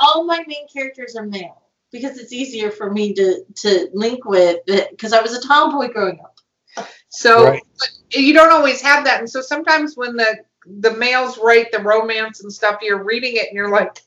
all 0.00 0.24
my 0.24 0.42
main 0.46 0.66
characters 0.68 1.14
are 1.16 1.26
male 1.26 1.62
because 1.92 2.18
it's 2.18 2.32
easier 2.32 2.70
for 2.70 2.90
me 2.90 3.12
to 3.14 3.44
to 3.56 3.88
link 3.92 4.24
with 4.24 4.60
because 4.66 5.12
I 5.12 5.20
was 5.20 5.34
a 5.34 5.46
tomboy 5.46 5.88
growing 5.88 6.20
up. 6.20 6.88
So 7.08 7.44
Right. 7.44 7.62
but 7.78 8.20
you 8.20 8.34
don't 8.34 8.52
always 8.52 8.80
have 8.80 9.04
that, 9.04 9.20
and 9.20 9.28
so 9.28 9.40
sometimes 9.40 9.96
when 9.96 10.16
the 10.16 10.38
the 10.80 10.92
males 10.92 11.38
write 11.38 11.70
the 11.70 11.80
romance 11.80 12.42
and 12.42 12.52
stuff, 12.52 12.80
you're 12.82 13.04
reading 13.04 13.36
it 13.36 13.48
and 13.48 13.54
you're 13.54 13.70
like, 13.70 14.02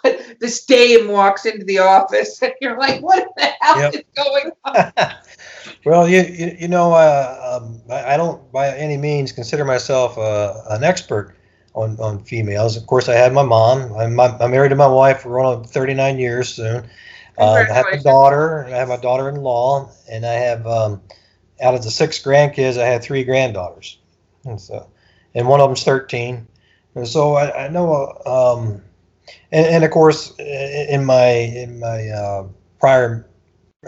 what, 0.00 0.36
this 0.40 0.64
dame 0.64 1.08
walks 1.08 1.46
into 1.46 1.64
the 1.64 1.78
office, 1.78 2.40
and 2.42 2.52
you're 2.60 2.78
like, 2.78 3.00
what 3.00 3.28
the 3.36 3.48
hell 3.60 3.78
Yep. 3.78 3.94
is 3.94 4.02
going 4.16 4.50
on? 4.64 4.92
well, 5.84 6.08
you 6.08 6.22
you, 6.22 6.56
you 6.60 6.68
know, 6.68 6.92
uh, 6.92 7.60
um, 7.60 7.80
I, 7.90 8.14
I 8.14 8.16
don't 8.16 8.50
by 8.52 8.68
any 8.68 8.96
means 8.96 9.32
consider 9.32 9.64
myself 9.64 10.16
uh, 10.18 10.62
an 10.70 10.84
expert 10.84 11.36
on, 11.74 11.98
on 12.00 12.22
females. 12.24 12.76
Of 12.76 12.86
course, 12.86 13.08
I 13.08 13.14
had 13.14 13.32
my 13.32 13.42
mom. 13.42 13.94
I'm, 13.94 14.18
I'm 14.20 14.50
married 14.50 14.70
to 14.70 14.76
my 14.76 14.86
wife. 14.86 15.24
We're 15.24 15.40
on 15.40 15.64
39 15.64 16.18
years 16.18 16.54
soon. 16.54 16.88
Uh, 17.38 17.64
I 17.68 17.72
have 17.72 17.86
a 17.86 17.98
daughter. 17.98 18.66
I 18.66 18.70
have 18.70 18.88
my 18.88 18.98
daughter-in-law, 18.98 19.90
and 20.10 20.26
I 20.26 20.34
have 20.34 20.66
um, 20.66 21.00
out 21.62 21.74
of 21.74 21.82
the 21.82 21.90
six 21.90 22.20
grandkids, 22.22 22.78
I 22.78 22.86
had 22.86 23.02
three 23.02 23.24
granddaughters, 23.24 23.98
and 24.44 24.60
so, 24.60 24.88
and 25.34 25.48
one 25.48 25.60
of 25.60 25.68
them's 25.68 25.84
13. 25.84 26.46
And 26.94 27.08
so 27.08 27.34
I, 27.34 27.66
I 27.66 27.68
know, 27.68 28.20
um, 28.26 28.82
and, 29.50 29.66
and 29.66 29.84
of 29.84 29.90
course, 29.90 30.32
in 30.38 31.04
my 31.04 31.28
in 31.28 31.78
my 31.78 32.08
uh, 32.08 32.46
prior 32.80 33.28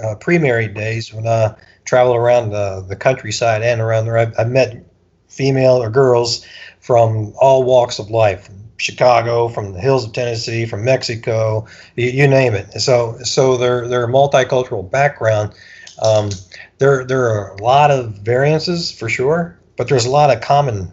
uh, 0.03 0.15
pre-married 0.17 0.75
days, 0.75 1.13
when 1.13 1.27
I 1.27 1.55
traveled 1.85 2.17
around 2.17 2.51
the, 2.51 2.85
the 2.89 2.97
countryside 2.97 3.63
and 3.63 3.81
around 3.81 4.07
there, 4.07 4.19
I, 4.19 4.33
I 4.39 4.45
met 4.45 4.85
female 5.29 5.83
or 5.83 5.91
girls 5.91 6.47
from 6.81 7.33
all 7.39 7.65
walks 7.65 7.99
of 7.99 8.11
life, 8.11 8.47
from 8.47 8.65
Chicago, 8.77 9.49
from 9.49 9.73
the 9.73 9.81
hills 9.81 10.05
of 10.05 10.13
Tennessee, 10.13 10.67
from 10.67 10.85
Mexico, 10.85 11.67
you, 11.97 12.09
you 12.09 12.29
name 12.29 12.55
it. 12.55 12.81
So 12.81 13.19
so 13.23 13.57
their 13.57 13.89
their 13.89 14.07
multicultural 14.07 14.89
background. 14.89 15.55
Um, 16.03 16.31
there 16.79 17.05
there 17.05 17.29
are 17.29 17.55
a 17.55 17.63
lot 17.63 17.91
of 17.91 18.19
variances 18.19 18.91
for 18.91 19.09
sure, 19.09 19.59
but 19.77 19.89
there's 19.89 20.07
a 20.07 20.11
lot 20.11 20.35
of 20.35 20.43
common 20.43 20.93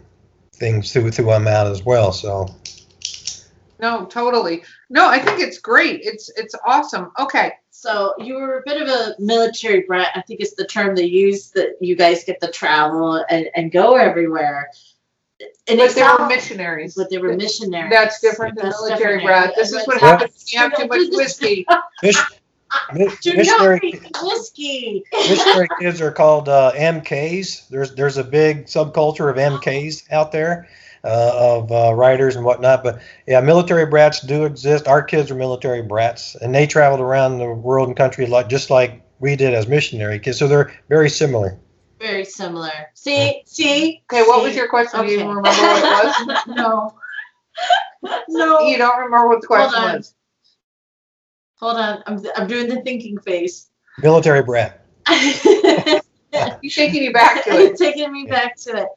things 0.54 0.92
through 0.92 1.10
through 1.10 1.26
them 1.26 1.48
out 1.48 1.66
as 1.66 1.84
well. 1.84 2.12
So 2.12 2.46
No, 3.82 4.06
totally. 4.06 4.62
No, 4.90 5.08
I 5.08 5.18
think 5.18 5.40
it's 5.40 5.58
great. 5.58 6.02
It's 6.04 6.30
it's 6.36 6.54
awesome. 6.64 7.10
Okay. 7.18 7.52
So 7.70 8.14
you 8.18 8.34
were 8.36 8.58
a 8.58 8.62
bit 8.64 8.80
of 8.80 8.86
a 8.88 9.14
military 9.18 9.80
brat. 9.80 10.12
I 10.14 10.22
think 10.22 10.40
it's 10.40 10.54
the 10.54 10.64
term 10.66 10.94
they 10.94 11.04
use 11.04 11.50
that 11.50 11.76
you 11.80 11.96
guys 11.96 12.22
get 12.22 12.40
to 12.42 12.50
travel 12.50 13.24
and, 13.28 13.48
and 13.56 13.72
go 13.72 13.96
everywhere. 13.96 14.70
And 15.66 15.78
But 15.78 15.86
it's 15.86 15.94
they 15.96 16.02
were 16.04 16.26
missionaries. 16.28 16.94
But 16.94 17.10
they 17.10 17.18
were 17.18 17.34
missionaries. 17.36 17.90
That's 17.92 18.20
different 18.20 18.54
than 18.56 18.66
That's 18.66 18.80
military 18.80 19.18
different, 19.18 19.26
brat. 19.26 19.54
This 19.56 19.72
is 19.72 19.84
what 19.86 20.00
Yeah. 20.00 20.08
happens 20.08 20.30
when 20.32 20.46
you 20.52 20.58
have 20.70 20.78
too 20.78 20.86
much 20.86 21.08
whiskey. 21.10 21.66
Mis- 22.04 22.22
mi- 22.94 23.08
Do 23.20 23.36
missionary 23.36 24.00
whiskey. 24.22 25.02
missionary 25.12 25.68
kids 25.80 26.00
are 26.00 26.12
called 26.12 26.48
uh, 26.48 26.70
MKs. 26.76 27.68
There's 27.68 27.94
there's 27.96 28.16
a 28.16 28.24
big 28.24 28.66
subculture 28.66 29.28
of 29.28 29.36
MKs 29.36 30.04
out 30.12 30.30
there 30.30 30.68
of 31.04 31.72
uh, 31.72 31.94
writers 31.94 32.36
and 32.36 32.44
whatnot. 32.44 32.84
But 32.84 33.00
yeah, 33.26 33.40
military 33.40 33.86
brats 33.86 34.20
do 34.20 34.44
exist. 34.44 34.86
Our 34.88 35.02
kids 35.02 35.30
are 35.30 35.34
military 35.34 35.82
brats, 35.82 36.34
and 36.36 36.54
they 36.54 36.66
traveled 36.66 37.00
around 37.00 37.38
the 37.38 37.52
world 37.52 37.88
and 37.88 37.96
country 37.96 38.26
like 38.26 38.48
just 38.48 38.70
like 38.70 39.02
we 39.18 39.36
did 39.36 39.54
as 39.54 39.68
missionary 39.68 40.18
kids. 40.18 40.38
So 40.38 40.48
they're 40.48 40.72
very 40.88 41.08
similar. 41.10 41.58
Very 42.00 42.24
similar. 42.24 42.72
See, 42.94 43.42
see. 43.46 44.02
Okay, 44.12 44.22
what 44.22 44.42
was 44.42 44.56
your 44.56 44.68
question? 44.68 45.06
Do 45.06 45.12
you 45.12 45.20
remember 45.20 45.42
what 45.42 45.78
it 45.78 46.26
was? 46.26 46.38
No. 46.56 46.94
No. 48.28 48.60
You 48.60 48.78
don't 48.78 48.98
remember 48.98 49.28
what 49.28 49.40
the 49.40 49.46
question 49.46 49.80
Hold 49.80 49.94
was. 49.94 50.14
Hold 51.60 51.76
on. 51.76 52.02
I'm, 52.06 52.20
I'm 52.36 52.48
doing 52.48 52.68
the 52.68 52.80
thinking 52.82 53.18
face. 53.18 53.70
Military 53.98 54.42
brat. 54.42 54.84
He's 55.08 56.74
taking 56.74 57.04
you 57.04 57.12
back 57.12 57.44
to 57.44 57.50
it. 57.50 57.76
taking 57.76 58.10
me 58.12 58.26
back 58.26 58.56
to 58.56 58.76
it. 58.78 58.88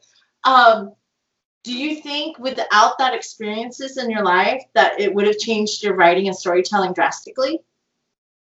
Um, 0.43 0.93
do 1.65 1.73
you 1.73 1.99
think 1.99 2.37
without 2.37 2.99
that 2.99 3.15
experiences 3.15 3.97
in 3.97 4.09
your 4.11 4.23
life 4.23 4.63
that 4.75 4.99
it 4.99 5.13
would 5.13 5.25
have 5.25 5.39
changed 5.39 5.83
your 5.83 5.95
writing 5.95 6.27
and 6.27 6.37
storytelling 6.37 6.93
drastically? 6.93 7.59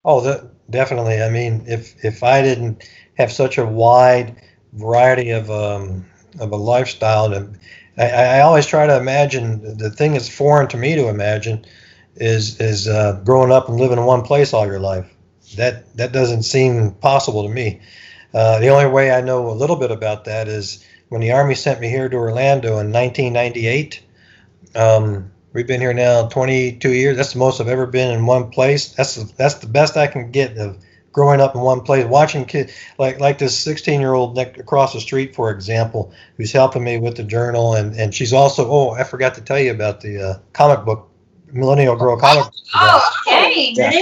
Oh, 0.04 0.20
that, 0.22 0.70
definitely. 0.70 1.22
I 1.22 1.30
mean, 1.30 1.64
if 1.68 2.04
if 2.04 2.24
I 2.24 2.42
didn't 2.42 2.84
have 3.18 3.32
such 3.32 3.58
a 3.58 3.66
wide 3.66 4.36
variety 4.74 5.30
of 5.30 5.50
um, 5.50 6.06
of 6.40 6.52
a 6.52 6.58
lifestyle, 6.58 7.34
and 7.34 7.58
I, 7.98 8.10
I 8.10 8.42
always 8.42 8.66
try 8.66 8.86
to 8.86 8.98
imagine 8.98 9.78
the 9.78 9.90
thing 9.90 10.12
that's 10.12 10.30
foreign 10.30 10.68
to 10.68 10.78
me 10.78 10.96
to 10.96 11.08
imagine 11.08 11.66
is 12.18 12.60
is 12.60 12.88
uh, 12.88 13.22
growing 13.24 13.52
up 13.52 13.70
and 13.70 13.80
living 13.80 13.98
in 13.98 14.06
one 14.06 14.24
place 14.24 14.54
all 14.54 14.68
your 14.68 14.82
life. 14.82 15.10
That 15.56 15.96
that 15.96 16.12
doesn't 16.12 16.44
seem 16.44 16.92
possible 16.92 17.44
to 17.44 17.50
me. 17.50 17.80
Uh, 18.34 18.60
the 18.60 18.68
only 18.68 18.88
way 18.88 19.12
I 19.12 19.22
know 19.22 19.50
a 19.50 19.56
little 19.56 19.78
bit 19.78 19.92
about 19.92 20.26
that 20.26 20.50
is 20.50 20.86
when 21.10 21.22
the 21.22 21.32
Army 21.32 21.56
sent 21.56 21.80
me 21.80 21.90
here 21.90 22.10
to 22.10 22.18
Orlando 22.18 22.80
in 22.80 22.92
1998. 22.92 24.02
Um, 24.76 25.32
we've 25.54 25.68
been 25.68 25.82
here 25.82 25.94
now 25.94 26.28
22 26.28 26.90
years. 26.92 27.18
That's 27.18 27.34
the 27.34 27.40
most 27.40 27.62
I've 27.62 27.68
ever 27.68 27.86
been 27.86 28.12
in 28.12 28.26
one 28.26 28.50
place. 28.50 28.94
That's 28.94 29.16
the, 29.16 29.32
that's 29.38 29.56
the 29.56 29.68
best 29.68 29.98
I 29.98 30.08
can 30.08 30.32
get 30.32 30.58
of 30.58 30.78
growing 31.12 31.40
up 31.40 31.56
in 31.56 31.62
one 31.62 31.82
place. 31.82 32.06
Watching 32.06 32.46
kids 32.46 32.74
like 32.98 33.20
like 33.20 33.38
this 33.38 33.58
16 33.58 34.00
year 34.02 34.14
old 34.14 34.38
across 34.38 34.94
the 34.94 35.00
street, 35.00 35.36
for 35.36 35.50
example, 35.50 36.14
who's 36.38 36.52
helping 36.52 36.84
me 36.84 36.98
with 36.98 37.16
the 37.16 37.24
journal, 37.24 37.74
and 37.74 37.96
and 37.96 38.14
she's 38.14 38.34
also 38.34 38.70
oh 38.70 38.92
I 38.92 39.04
forgot 39.04 39.34
to 39.36 39.42
tell 39.42 39.60
you 39.60 39.72
about 39.72 40.02
the 40.02 40.22
uh, 40.22 40.40
comic 40.54 40.86
book 40.86 41.10
Millennial 41.52 41.96
Girl 41.96 42.18
comic. 42.18 42.52
Oh, 42.76 43.12
Dang. 43.26 43.76
Yeah. 43.76 44.02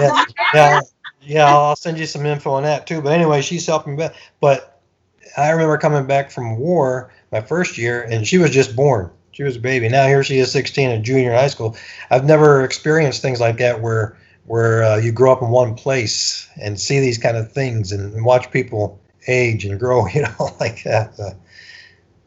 yeah, 0.00 0.24
yeah, 0.54 0.80
yeah, 1.22 1.46
I'll 1.46 1.76
send 1.76 1.98
you 1.98 2.06
some 2.06 2.26
info 2.26 2.50
on 2.52 2.64
that 2.64 2.86
too. 2.86 3.00
But 3.00 3.12
anyway, 3.12 3.42
she's 3.42 3.66
helping 3.66 3.96
me. 3.96 4.08
But 4.40 4.77
I 5.38 5.50
remember 5.50 5.78
coming 5.78 6.06
back 6.06 6.30
from 6.30 6.58
war 6.58 7.12
my 7.32 7.40
first 7.40 7.78
year, 7.78 8.02
and 8.02 8.26
she 8.26 8.38
was 8.38 8.50
just 8.50 8.74
born. 8.76 9.10
She 9.32 9.44
was 9.44 9.56
a 9.56 9.60
baby. 9.60 9.88
Now 9.88 10.06
here 10.08 10.24
she 10.24 10.38
is, 10.38 10.50
16, 10.50 10.90
a 10.90 10.98
junior 11.00 11.30
in 11.30 11.38
high 11.38 11.46
school. 11.48 11.76
I've 12.10 12.24
never 12.24 12.64
experienced 12.64 13.22
things 13.22 13.40
like 13.40 13.58
that 13.58 13.80
where 13.80 14.16
where 14.46 14.82
uh, 14.82 14.96
you 14.96 15.12
grow 15.12 15.30
up 15.32 15.42
in 15.42 15.50
one 15.50 15.74
place 15.74 16.48
and 16.60 16.80
see 16.80 17.00
these 17.00 17.18
kind 17.18 17.36
of 17.36 17.52
things 17.52 17.92
and, 17.92 18.14
and 18.14 18.24
watch 18.24 18.50
people 18.50 18.98
age 19.28 19.64
and 19.66 19.78
grow, 19.78 20.06
you 20.14 20.22
know, 20.22 20.56
like 20.58 20.82
that. 20.84 21.12
Uh, 21.20 21.30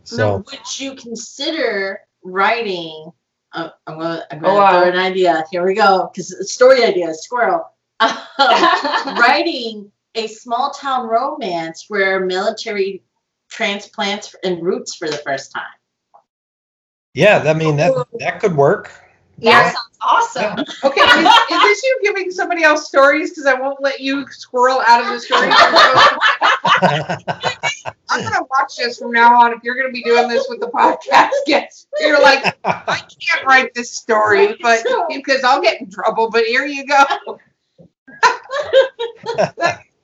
so 0.04 0.18
Now, 0.38 0.44
would 0.52 0.80
you 0.80 0.96
consider 0.96 2.02
writing? 2.24 3.12
Uh, 3.54 3.70
I'm 3.88 3.98
gonna, 3.98 4.26
I'm 4.32 4.40
gonna 4.40 4.54
Oh, 4.54 4.58
wow. 4.58 4.82
throw 4.82 4.90
an 4.92 4.98
idea. 4.98 5.44
Here 5.52 5.66
we 5.66 5.74
go, 5.74 6.10
because 6.14 6.50
story 6.52 6.84
idea, 6.84 7.14
squirrel. 7.14 7.68
Um, 8.40 9.18
writing 9.20 9.92
a 10.16 10.28
small 10.28 10.72
town 10.72 11.08
romance 11.08 11.86
where 11.88 12.20
military 12.26 13.04
transplants 13.50 14.36
and 14.44 14.62
roots 14.62 14.96
for 14.96 15.10
the 15.10 15.18
first 15.18 15.52
time. 15.54 15.64
yeah, 17.14 17.44
I 17.46 17.54
mean 17.54 17.78
that 17.78 17.92
that 18.20 18.40
could 18.40 18.56
work. 18.56 18.92
That 19.40 19.44
Yeah. 19.44 19.64
sounds 19.72 19.98
awesome. 20.02 20.66
Okay, 20.84 21.02
is, 21.02 21.28
is 21.52 21.62
this 21.62 21.84
you 21.84 22.00
giving 22.04 22.32
somebody 22.32 22.64
else 22.64 22.88
stories? 22.88 23.32
Because 23.32 23.46
I 23.46 23.54
won't 23.54 23.82
let 23.82 24.00
you 24.00 24.26
squirrel 24.30 24.82
out 24.88 25.02
of 25.02 25.08
the 25.10 25.20
story. 25.20 25.50
I'm 28.10 28.24
gonna 28.24 28.46
watch 28.50 28.76
this 28.78 28.98
from 29.00 29.12
now 29.12 29.40
on. 29.42 29.54
If 29.54 29.60
you're 29.64 29.76
gonna 29.76 29.92
be 29.92 30.04
doing 30.04 30.28
this 30.28 30.46
with 30.50 30.60
the 30.60 30.68
podcast 30.68 31.30
guests, 31.46 31.88
you're 32.00 32.22
like, 32.22 32.44
I 32.66 33.02
can't 33.20 33.46
write 33.46 33.74
this 33.74 33.92
story, 33.92 34.56
but 34.62 34.84
because 35.10 35.44
I'll 35.44 35.62
get 35.62 35.82
in 35.82 35.90
trouble. 35.90 36.30
But 36.30 36.46
here 36.46 36.66
you 36.66 36.86
go. 36.86 37.40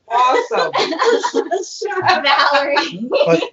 That's 0.09 0.51
awesome. 0.51 0.71
Valerie. 2.23 3.09
But 3.09 3.43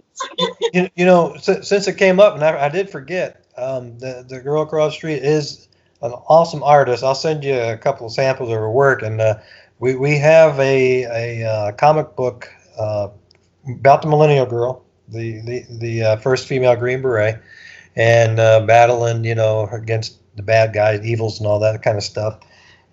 you, 0.73 0.89
you 0.95 1.05
know, 1.05 1.37
since, 1.39 1.69
since 1.69 1.89
it 1.89 1.97
came 1.97 2.21
up, 2.21 2.35
and 2.35 2.45
I, 2.45 2.67
I 2.67 2.69
did 2.69 2.91
forget, 2.91 3.45
um, 3.57 3.99
the 3.99 4.25
the 4.29 4.41
girl 4.41 4.63
across 4.63 4.93
the 4.93 4.97
street 4.97 5.23
is 5.23 5.69
an 6.03 6.13
awesome 6.29 6.63
artist. 6.63 7.03
I'll 7.03 7.15
send 7.15 7.45
you 7.45 7.59
a 7.59 7.77
couple 7.77 8.07
of 8.07 8.13
samples 8.13 8.51
of 8.51 8.57
her 8.57 8.71
work, 8.71 9.03
and 9.03 9.21
uh, 9.21 9.39
we 9.79 9.97
we 9.97 10.19
have 10.19 10.59
a 10.61 11.05
a 11.05 11.49
uh, 11.49 11.73
comic 11.73 12.15
book 12.17 12.49
uh, 12.79 13.09
about 13.69 14.03
the 14.03 14.09
Millennial 14.09 14.47
Girl, 14.47 14.85
the 15.09 15.41
the 15.43 15.65
the 15.71 16.03
uh, 16.03 16.17
first 16.17 16.47
female 16.47 16.77
Green 16.77 17.03
Beret, 17.03 17.41
and 17.97 18.39
uh, 18.39 18.61
battling, 18.61 19.25
you 19.25 19.35
know, 19.35 19.69
against 19.73 20.19
the 20.37 20.43
bad 20.43 20.73
guys, 20.73 21.05
evils, 21.05 21.39
and 21.39 21.47
all 21.47 21.59
that 21.61 21.83
kind 21.83 21.97
of 21.97 22.03
stuff. 22.03 22.41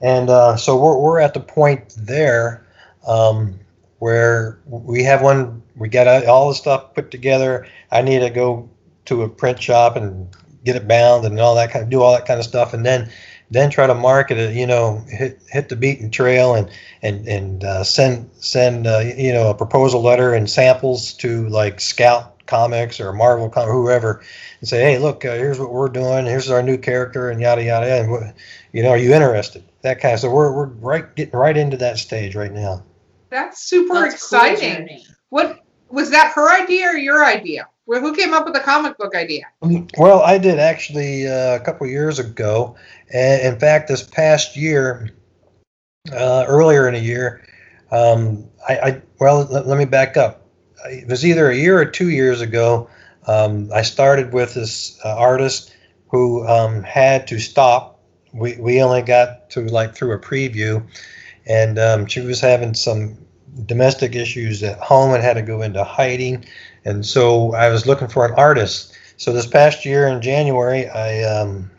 And 0.02 0.30
uh, 0.30 0.58
so 0.58 0.78
we're 0.82 0.98
we're 0.98 1.20
at 1.20 1.34
the 1.34 1.40
point 1.40 1.94
there. 1.98 2.66
Um, 3.08 3.60
where 4.00 4.60
we 4.66 5.04
have 5.04 5.22
one, 5.22 5.62
we 5.76 5.88
got 5.88 6.26
all 6.26 6.50
the 6.50 6.56
stuff 6.56 6.96
put 6.96 7.12
together. 7.12 7.68
I 7.92 8.02
need 8.02 8.20
to 8.20 8.32
go 8.32 8.68
to 9.06 9.22
a 9.22 9.30
print 9.30 9.62
shop 9.62 9.96
and 9.96 10.28
get 10.64 10.76
it 10.76 10.88
bound 10.88 11.26
and 11.26 11.40
all 11.40 11.56
that 11.56 11.72
kind 11.72 11.84
of 11.84 11.90
do 11.90 12.02
all 12.02 12.14
that 12.14 12.26
kind 12.26 12.40
of 12.40 12.46
stuff, 12.46 12.74
and 12.74 12.86
then 12.86 13.12
then 13.52 13.70
try 13.70 13.86
to 13.86 13.94
market 13.94 14.38
it. 14.38 14.56
You 14.56 14.66
know, 14.66 15.04
hit 15.08 15.40
hit 15.50 15.70
the 15.70 15.76
beaten 15.76 16.10
trail 16.10 16.56
and 16.56 16.70
and 17.02 17.28
and 17.28 17.64
uh, 17.64 17.84
send 17.84 18.30
send 18.40 18.88
uh, 18.88 19.00
you 19.00 19.34
know 19.34 19.50
a 19.50 19.54
proposal 19.56 20.02
letter 20.02 20.34
and 20.34 20.50
samples 20.50 21.14
to 21.16 21.48
like 21.50 21.80
Scout 21.80 22.46
Comics 22.48 23.00
or 23.00 23.14
Marvel 23.14 23.50
Com- 23.50 23.70
whoever, 23.70 24.24
and 24.60 24.68
say, 24.68 24.82
hey, 24.82 24.98
look, 24.98 25.24
uh, 25.26 25.34
here's 25.34 25.60
what 25.60 25.72
we're 25.72 25.90
doing. 25.90 26.26
Here's 26.26 26.50
our 26.50 26.64
new 26.64 26.78
character, 26.78 27.30
and 27.30 27.40
yada 27.40 27.64
yada. 27.64 28.02
And 28.02 28.34
you 28.72 28.84
know, 28.84 28.90
are 28.90 28.98
you 28.98 29.14
interested? 29.14 29.64
That 29.82 30.00
kind 30.00 30.14
of. 30.14 30.20
So 30.20 30.32
we're 30.32 30.52
we're 30.52 30.66
right 30.66 31.16
getting 31.16 31.38
right 31.38 31.56
into 31.56 31.78
that 31.78 31.98
stage 31.98 32.36
right 32.36 32.52
now. 32.52 32.84
That's 33.32 33.64
super 33.64 33.94
That's 33.94 34.16
a 34.16 34.30
cool 34.30 34.40
exciting. 34.40 35.04
What 35.30 35.64
was 35.90 36.12
that? 36.12 36.34
Her 36.34 36.52
idea 36.62 36.90
or 36.90 36.98
your 36.98 37.26
idea? 37.26 37.68
Well, 37.88 38.02
who 38.02 38.16
came 38.16 38.34
up 38.34 38.46
with 38.46 38.54
the 38.54 38.60
comic 38.60 38.98
book 38.98 39.16
idea? 39.16 39.48
Well, 39.98 40.22
I 40.22 40.38
did 40.38 40.60
actually 40.60 41.28
uh, 41.28 41.56
a 41.56 41.60
couple 41.60 41.88
of 41.88 41.92
years 41.92 42.20
ago, 42.20 42.76
in 43.10 43.58
fact, 43.60 43.88
this 43.88 44.04
past 44.04 44.56
year, 44.56 45.10
uh, 46.12 46.46
earlier 46.48 46.88
in 46.88 46.94
the 46.94 47.00
year, 47.00 47.44
um, 47.92 48.48
I, 48.68 48.78
I 48.78 49.02
well, 49.20 49.46
let, 49.46 49.68
let 49.68 49.78
me 49.78 49.86
back 49.86 50.18
up. 50.18 50.46
It 50.86 51.08
was 51.08 51.26
either 51.26 51.50
a 51.50 51.56
year 51.56 51.78
or 51.80 51.86
two 51.86 52.10
years 52.10 52.42
ago. 52.42 52.90
Um, 53.28 53.70
I 53.74 53.82
started 53.82 54.34
with 54.34 54.54
this 54.54 55.00
uh, 55.06 55.16
artist 55.18 55.76
who 56.10 56.48
um, 56.48 56.84
had 56.84 57.28
to 57.28 57.40
stop. 57.40 58.00
We 58.34 58.58
we 58.58 58.82
only 58.82 59.02
got 59.02 59.50
to 59.52 59.62
like 59.66 59.96
through 59.96 60.14
a 60.14 60.20
preview, 60.20 60.86
and 61.46 61.80
um, 61.80 62.06
she 62.06 62.22
was 62.22 62.40
having 62.40 62.74
some 62.74 63.18
domestic 63.66 64.16
issues 64.16 64.64
at 64.64 64.80
home 64.80 65.14
and 65.14 65.24
had 65.24 65.34
to 65.34 65.42
go 65.42 65.62
into 65.62 65.84
hiding. 65.84 66.46
And 66.86 67.06
so 67.06 67.54
I 67.54 67.70
was 67.70 67.86
looking 67.86 68.08
for 68.08 68.26
an 68.26 68.34
artist. 68.36 68.94
So 69.18 69.34
this 69.34 69.46
past 69.46 69.86
year 69.86 70.08
in 70.08 70.22
January, 70.22 70.88
I 70.90 71.24
um, 71.24 71.70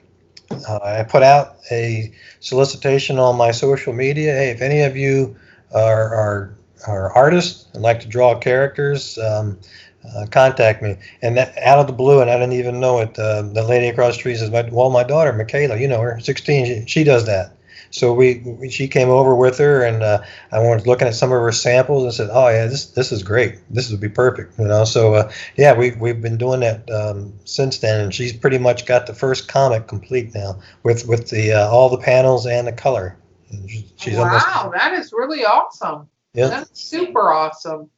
uh, 0.69 0.78
I 0.83 1.02
put 1.02 1.23
out 1.23 1.57
a 1.71 2.12
solicitation 2.40 3.19
on 3.19 3.37
my 3.37 3.50
social 3.50 3.92
media. 3.92 4.33
Hey, 4.33 4.50
if 4.50 4.61
any 4.61 4.83
of 4.83 4.97
you 4.97 5.37
are 5.75 6.14
are, 6.14 6.54
are 6.87 7.12
artists 7.12 7.66
and 7.75 7.83
like 7.83 8.00
to 8.00 8.09
draw 8.09 8.38
characters, 8.38 9.19
um, 9.19 9.59
uh, 10.16 10.26
contact 10.31 10.83
me. 10.83 10.97
And 11.23 11.37
that 11.37 11.57
out 11.59 11.78
of 11.78 11.87
the 11.87 11.92
blue, 11.92 12.21
and 12.21 12.31
I 12.31 12.35
didn't 12.35 12.54
even 12.54 12.81
know 12.81 13.00
it. 13.00 13.19
Uh, 13.19 13.42
the 13.42 13.64
lady 13.64 13.88
across 13.88 14.14
the 14.14 14.21
street 14.21 14.37
says, 14.37 14.50
"Well, 14.50 14.90
my 14.90 15.04
daughter, 15.04 15.33
Michaela, 15.33 15.78
you 15.78 15.88
know 15.88 16.00
her, 16.00 16.21
16, 16.21 16.66
she, 16.66 16.85
she 16.87 17.04
does 17.04 17.26
that." 17.26 17.57
So 17.92 18.14
we, 18.14 18.38
we, 18.38 18.70
she 18.70 18.88
came 18.88 19.11
over 19.11 19.34
with 19.37 19.58
her, 19.58 19.84
and 19.84 20.02
uh, 20.02 20.22
I 20.50 20.61
was 20.61 20.87
looking 20.87 21.06
at 21.06 21.14
some 21.14 21.30
of 21.30 21.40
her 21.42 21.52
samples 21.52 22.04
and 22.04 22.12
said, 22.12 22.30
"Oh 22.32 22.49
yeah, 22.49 22.66
this 22.66 22.87
this 22.87 23.12
is 23.12 23.22
great. 23.22 23.58
This 23.68 23.90
would 23.90 24.00
be 24.00 24.08
perfect." 24.08 24.58
You 24.58 24.64
know, 24.64 24.84
so 24.84 25.14
uh, 25.14 25.32
yeah, 25.56 25.76
we 25.76 25.92
we've 25.92 26.20
been 26.20 26.38
doing 26.38 26.61
that 26.61 26.90
um, 26.90 27.34
since 27.44 27.78
then, 27.78 28.00
and 28.00 28.14
she's 28.14 28.32
pretty 28.32 28.56
much 28.56 28.87
got 28.87 29.06
the 29.06 29.14
first 29.14 29.46
comic 29.46 29.88
complete 29.88 30.34
now 30.34 30.58
with 30.82 31.06
with 31.06 31.28
the 31.28 31.52
uh, 31.52 31.68
all 31.68 31.90
the 31.90 31.99
panels 31.99 32.46
and 32.46 32.66
the 32.66 32.72
color. 32.72 33.18
She's 33.96 34.16
wow, 34.16 34.72
that 34.75 34.94
is 34.94 35.12
really 35.12 35.44
awesome. 35.44 36.08
Yeah, 36.32 36.49
that's 36.49 36.80
super 36.80 37.30
awesome. 37.30 37.90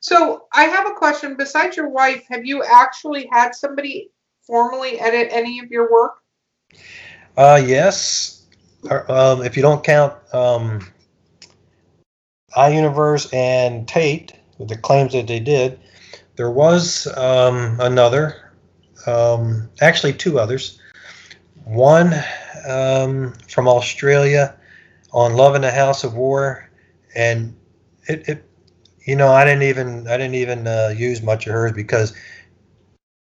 So 0.00 0.44
I 0.52 0.64
have 0.64 0.86
a 0.86 0.92
question. 0.92 1.36
Besides 1.38 1.74
your 1.74 1.88
wife, 1.88 2.22
have 2.28 2.44
you 2.44 2.62
actually 2.62 3.26
had 3.32 3.54
somebody 3.54 4.10
formally 4.42 5.00
edit 5.00 5.28
any 5.30 5.58
of 5.58 5.70
your 5.70 5.90
work? 5.90 6.18
Uh, 7.34 7.62
yes 7.64 8.37
um, 8.90 9.42
if 9.42 9.56
you 9.56 9.62
don't 9.62 9.84
count 9.84 10.14
um, 10.32 10.86
iUniverse 12.56 13.32
and 13.32 13.86
Tate, 13.86 14.32
the 14.58 14.76
claims 14.76 15.12
that 15.12 15.26
they 15.26 15.40
did, 15.40 15.78
there 16.36 16.50
was 16.50 17.06
um, 17.16 17.78
another, 17.80 18.52
um, 19.06 19.68
actually 19.80 20.12
two 20.12 20.38
others. 20.38 20.80
One 21.64 22.14
um, 22.66 23.34
from 23.48 23.68
Australia 23.68 24.56
on 25.12 25.34
Love 25.34 25.54
in 25.54 25.62
the 25.62 25.70
House 25.70 26.04
of 26.04 26.14
War, 26.14 26.68
and 27.14 27.56
it, 28.08 28.28
it 28.28 28.44
you 29.04 29.16
know, 29.16 29.28
I 29.28 29.44
didn't 29.44 29.62
even 29.64 30.06
I 30.06 30.16
didn't 30.16 30.34
even 30.36 30.66
uh, 30.66 30.94
use 30.96 31.22
much 31.22 31.46
of 31.46 31.52
hers 31.52 31.72
because 31.72 32.14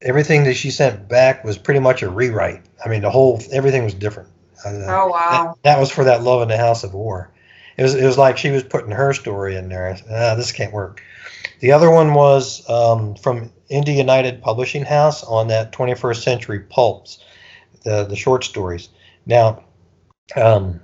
everything 0.03 0.45
that 0.45 0.55
she 0.55 0.71
sent 0.71 1.09
back 1.09 1.45
was 1.45 1.59
pretty 1.59 1.81
much 1.81 2.03
a 2.03 2.11
rewrite. 2.11 2.63
I 2.85 2.89
mean, 2.89 3.03
the 3.03 3.11
whole 3.11 3.41
everything 3.53 3.85
was 3.85 3.95
different. 3.95 4.29
Uh, 4.65 4.69
oh 4.89 5.09
wow! 5.09 5.55
That, 5.63 5.63
that, 5.63 5.81
was 5.81 5.91
for 5.91 6.05
that 6.05 6.23
Love 6.23 6.43
in 6.43 6.49
the 6.49 6.57
House 6.57 6.85
of 6.85 6.95
War. 6.95 7.31
It 7.77 7.83
was 7.83 7.95
it 7.95 8.05
was 8.05 8.19
like 8.19 8.37
she 8.37 8.51
was 8.51 8.63
putting 8.63 8.91
her 8.91 9.13
story 9.13 9.57
in 9.57 9.69
there. 9.69 9.97
Ah, 10.11 10.35
this 10.35 10.53
can't 10.53 10.73
work. 10.73 11.03
The 11.61 11.73
other 11.73 11.91
one 11.91 12.15
was 12.15 12.69
um, 12.69 13.15
from 13.17 13.53
Indie 13.71 13.97
United 13.97 14.43
Publishing 14.43 14.85
House 14.85 15.23
on 15.25 15.49
that 15.49 15.73
21st 15.73 16.23
Century 16.23 16.61
Pulps, 16.61 17.25
the 17.85 18.05
the 18.05 18.17
short 18.17 18.45
stories. 18.45 18.89
Now, 19.27 19.63
um, 20.37 20.81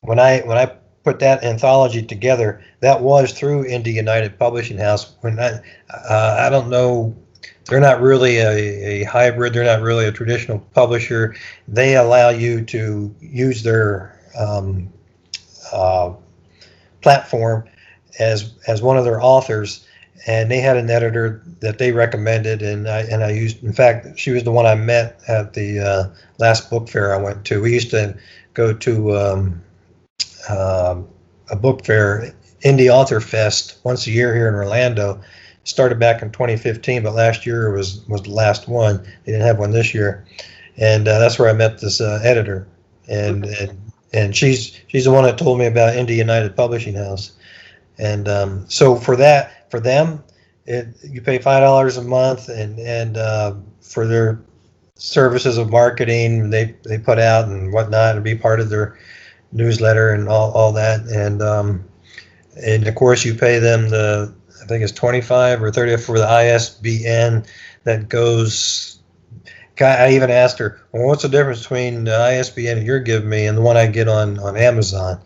when 0.00 0.18
I 0.18 0.40
when 0.40 0.58
I 0.58 0.66
put 1.04 1.18
that 1.20 1.44
anthology 1.44 2.02
together, 2.02 2.62
that 2.80 3.00
was 3.02 3.32
through 3.32 3.64
Indie 3.64 3.92
United 3.92 4.38
Publishing 4.38 4.78
House. 4.78 5.14
When 5.20 5.38
I 5.38 5.60
uh, 5.90 6.36
I 6.40 6.50
don't 6.50 6.70
know 6.70 7.14
they're 7.66 7.80
not 7.80 8.00
really 8.00 8.38
a, 8.38 9.02
a 9.02 9.04
hybrid. 9.04 9.52
They're 9.52 9.64
not 9.64 9.80
really 9.80 10.06
a 10.06 10.12
traditional 10.12 10.58
publisher. 10.74 11.34
They 11.68 11.96
allow 11.96 12.30
you 12.30 12.64
to 12.66 13.14
use 13.20 13.62
their 13.62 14.18
um, 14.38 14.92
uh, 15.72 16.14
platform 17.00 17.68
as 18.18 18.54
as 18.66 18.82
one 18.82 18.98
of 18.98 19.04
their 19.04 19.22
authors, 19.22 19.86
and 20.26 20.50
they 20.50 20.60
had 20.60 20.76
an 20.76 20.90
editor 20.90 21.42
that 21.60 21.78
they 21.78 21.92
recommended, 21.92 22.62
and 22.62 22.88
I 22.88 23.00
and 23.02 23.22
I 23.22 23.30
used. 23.30 23.62
In 23.62 23.72
fact, 23.72 24.18
she 24.18 24.30
was 24.30 24.44
the 24.44 24.52
one 24.52 24.66
I 24.66 24.74
met 24.74 25.20
at 25.28 25.54
the 25.54 25.80
uh, 25.80 26.04
last 26.38 26.68
book 26.70 26.88
fair 26.88 27.14
I 27.14 27.22
went 27.22 27.44
to. 27.46 27.62
We 27.62 27.72
used 27.72 27.90
to 27.90 28.16
go 28.54 28.72
to 28.72 29.16
um, 29.16 29.62
uh, 30.48 31.00
a 31.50 31.56
book 31.56 31.84
fair, 31.84 32.34
Indie 32.64 32.90
Author 32.90 33.20
Fest, 33.20 33.78
once 33.84 34.06
a 34.06 34.10
year 34.10 34.34
here 34.34 34.48
in 34.48 34.54
Orlando 34.54 35.20
started 35.64 35.98
back 35.98 36.22
in 36.22 36.30
2015, 36.30 37.02
but 37.02 37.14
last 37.14 37.46
year 37.46 37.72
was 37.72 38.06
was 38.08 38.22
the 38.22 38.30
last 38.30 38.68
one. 38.68 39.02
They 39.24 39.32
didn't 39.32 39.46
have 39.46 39.58
one 39.58 39.70
this 39.70 39.94
year, 39.94 40.24
and 40.76 41.06
uh, 41.06 41.18
that's 41.18 41.38
where 41.38 41.48
I 41.48 41.52
met 41.52 41.78
this 41.78 42.00
uh, 42.00 42.20
editor, 42.22 42.66
and, 43.08 43.44
and 43.44 43.92
and 44.12 44.36
she's 44.36 44.80
she's 44.88 45.04
the 45.04 45.12
one 45.12 45.24
that 45.24 45.38
told 45.38 45.58
me 45.58 45.66
about 45.66 45.94
Indie 45.94 46.16
United 46.16 46.56
Publishing 46.56 46.94
House, 46.94 47.32
and 47.98 48.28
um, 48.28 48.68
so 48.68 48.96
for 48.96 49.16
that 49.16 49.70
for 49.70 49.80
them, 49.80 50.22
it, 50.66 50.88
you 51.02 51.20
pay 51.20 51.38
five 51.38 51.62
dollars 51.62 51.96
a 51.96 52.02
month, 52.02 52.48
and 52.48 52.78
and 52.78 53.16
uh, 53.16 53.54
for 53.80 54.06
their 54.06 54.40
services 54.94 55.58
of 55.58 55.70
marketing 55.70 56.50
they 56.50 56.76
they 56.84 56.98
put 56.98 57.18
out 57.18 57.46
and 57.46 57.72
whatnot, 57.72 58.16
and 58.16 58.24
be 58.24 58.34
part 58.34 58.60
of 58.60 58.68
their 58.68 58.98
newsletter 59.52 60.10
and 60.10 60.28
all 60.28 60.50
all 60.52 60.72
that, 60.72 61.00
and 61.06 61.40
um, 61.40 61.84
and 62.62 62.86
of 62.86 62.94
course 62.94 63.24
you 63.24 63.34
pay 63.34 63.58
them 63.58 63.88
the 63.88 64.34
I 64.62 64.66
think 64.66 64.82
it's 64.82 64.92
25 64.92 65.62
or 65.62 65.70
30 65.70 65.96
for 65.98 66.18
the 66.18 66.28
ISBN 66.28 67.44
that 67.84 68.08
goes. 68.08 68.98
I 69.80 70.12
even 70.12 70.30
asked 70.30 70.58
her, 70.58 70.80
well, 70.92 71.06
what's 71.08 71.22
the 71.22 71.28
difference 71.28 71.62
between 71.62 72.04
the 72.04 72.16
ISBN 72.16 72.84
you're 72.84 73.00
giving 73.00 73.28
me 73.28 73.46
and 73.46 73.58
the 73.58 73.62
one 73.62 73.76
I 73.76 73.86
get 73.86 74.06
on, 74.06 74.38
on 74.38 74.56
Amazon 74.56 75.18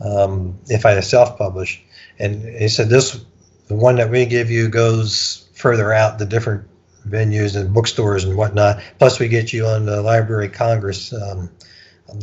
um, 0.00 0.58
if 0.66 0.84
I 0.84 0.98
self 1.00 1.38
publish? 1.38 1.82
And 2.18 2.42
he 2.42 2.68
said, 2.68 2.88
this, 2.88 3.24
the 3.68 3.76
one 3.76 3.96
that 3.96 4.10
we 4.10 4.26
give 4.26 4.50
you 4.50 4.68
goes 4.68 5.48
further 5.54 5.92
out 5.92 6.18
the 6.18 6.26
different 6.26 6.66
venues 7.08 7.54
and 7.54 7.72
bookstores 7.72 8.24
and 8.24 8.36
whatnot. 8.36 8.82
Plus, 8.98 9.20
we 9.20 9.28
get 9.28 9.52
you 9.52 9.66
on 9.66 9.86
the 9.86 10.02
Library 10.02 10.48
Congress, 10.48 11.12
um, 11.12 11.50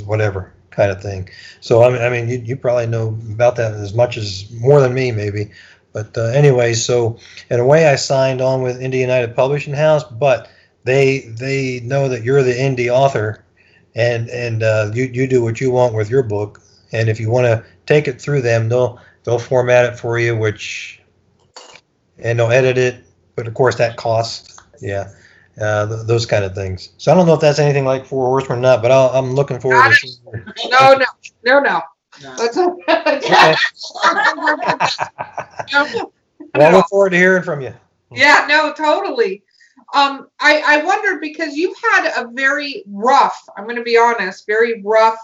whatever 0.05 0.53
kind 0.71 0.91
of 0.91 1.01
thing. 1.01 1.29
So, 1.61 1.83
I 1.83 2.09
mean, 2.09 2.29
you, 2.29 2.37
you 2.39 2.55
probably 2.55 2.87
know 2.87 3.17
about 3.31 3.55
that 3.55 3.73
as 3.73 3.93
much 3.93 4.17
as 4.17 4.49
more 4.51 4.81
than 4.81 4.93
me, 4.93 5.11
maybe. 5.11 5.51
But 5.97 6.15
uh, 6.15 6.25
anyway, 6.25 6.75
so 6.75 7.17
in 7.49 7.59
a 7.59 7.65
way, 7.65 7.87
I 7.87 7.95
signed 7.95 8.39
on 8.39 8.61
with 8.61 8.79
Indie 8.79 8.99
United 8.99 9.35
Publishing 9.35 9.73
House, 9.73 10.03
but 10.03 10.47
they 10.83 11.21
they 11.21 11.79
know 11.79 12.07
that 12.07 12.21
you're 12.23 12.43
the 12.43 12.53
indie 12.53 12.93
author, 12.93 13.43
and 13.95 14.29
and 14.29 14.61
uh, 14.61 14.91
you 14.93 15.05
you 15.05 15.25
do 15.25 15.41
what 15.41 15.59
you 15.59 15.71
want 15.71 15.95
with 15.95 16.07
your 16.07 16.21
book, 16.21 16.61
and 16.91 17.09
if 17.09 17.19
you 17.19 17.31
want 17.31 17.45
to 17.45 17.65
take 17.87 18.07
it 18.07 18.21
through 18.21 18.43
them, 18.43 18.69
they'll 18.69 19.01
they'll 19.23 19.39
format 19.39 19.91
it 19.91 19.97
for 19.97 20.19
you, 20.19 20.37
which 20.37 21.01
and 22.19 22.37
they'll 22.37 22.51
edit 22.51 22.77
it, 22.77 23.03
but 23.35 23.47
of 23.47 23.55
course 23.55 23.75
that 23.77 23.97
costs, 23.97 24.55
yeah. 24.79 25.09
Uh, 25.59 25.87
th- 25.87 26.05
those 26.05 26.27
kind 26.27 26.45
of 26.45 26.53
things. 26.53 26.91
So 26.97 27.11
I 27.11 27.15
don't 27.15 27.25
know 27.25 27.33
if 27.33 27.41
that's 27.41 27.57
anything 27.57 27.85
like 27.85 28.05
Four 28.05 28.27
Horsemen 28.27 28.59
or 28.59 28.61
not, 28.61 28.83
but 28.83 28.91
i 28.91 29.17
am 29.17 29.33
looking 29.33 29.59
forward 29.59 29.95
to. 29.95 30.07
No, 30.69 30.93
no, 30.93 31.05
no, 31.43 31.59
no. 31.59 31.81
No. 32.21 32.35
well, 35.73 36.13
I 36.55 36.71
look 36.71 36.87
forward 36.89 37.11
to 37.11 37.17
hearing 37.17 37.43
from 37.43 37.61
you. 37.61 37.73
Yeah, 38.11 38.45
no, 38.47 38.73
totally. 38.73 39.43
Um, 39.93 40.27
I, 40.39 40.61
I 40.65 40.83
wondered 40.83 41.21
because 41.21 41.55
you've 41.55 41.77
had 41.81 42.11
a 42.17 42.27
very 42.29 42.83
rough, 42.87 43.41
I'm 43.55 43.63
going 43.63 43.77
to 43.77 43.83
be 43.83 43.97
honest, 43.97 44.45
very 44.45 44.81
rough 44.81 45.19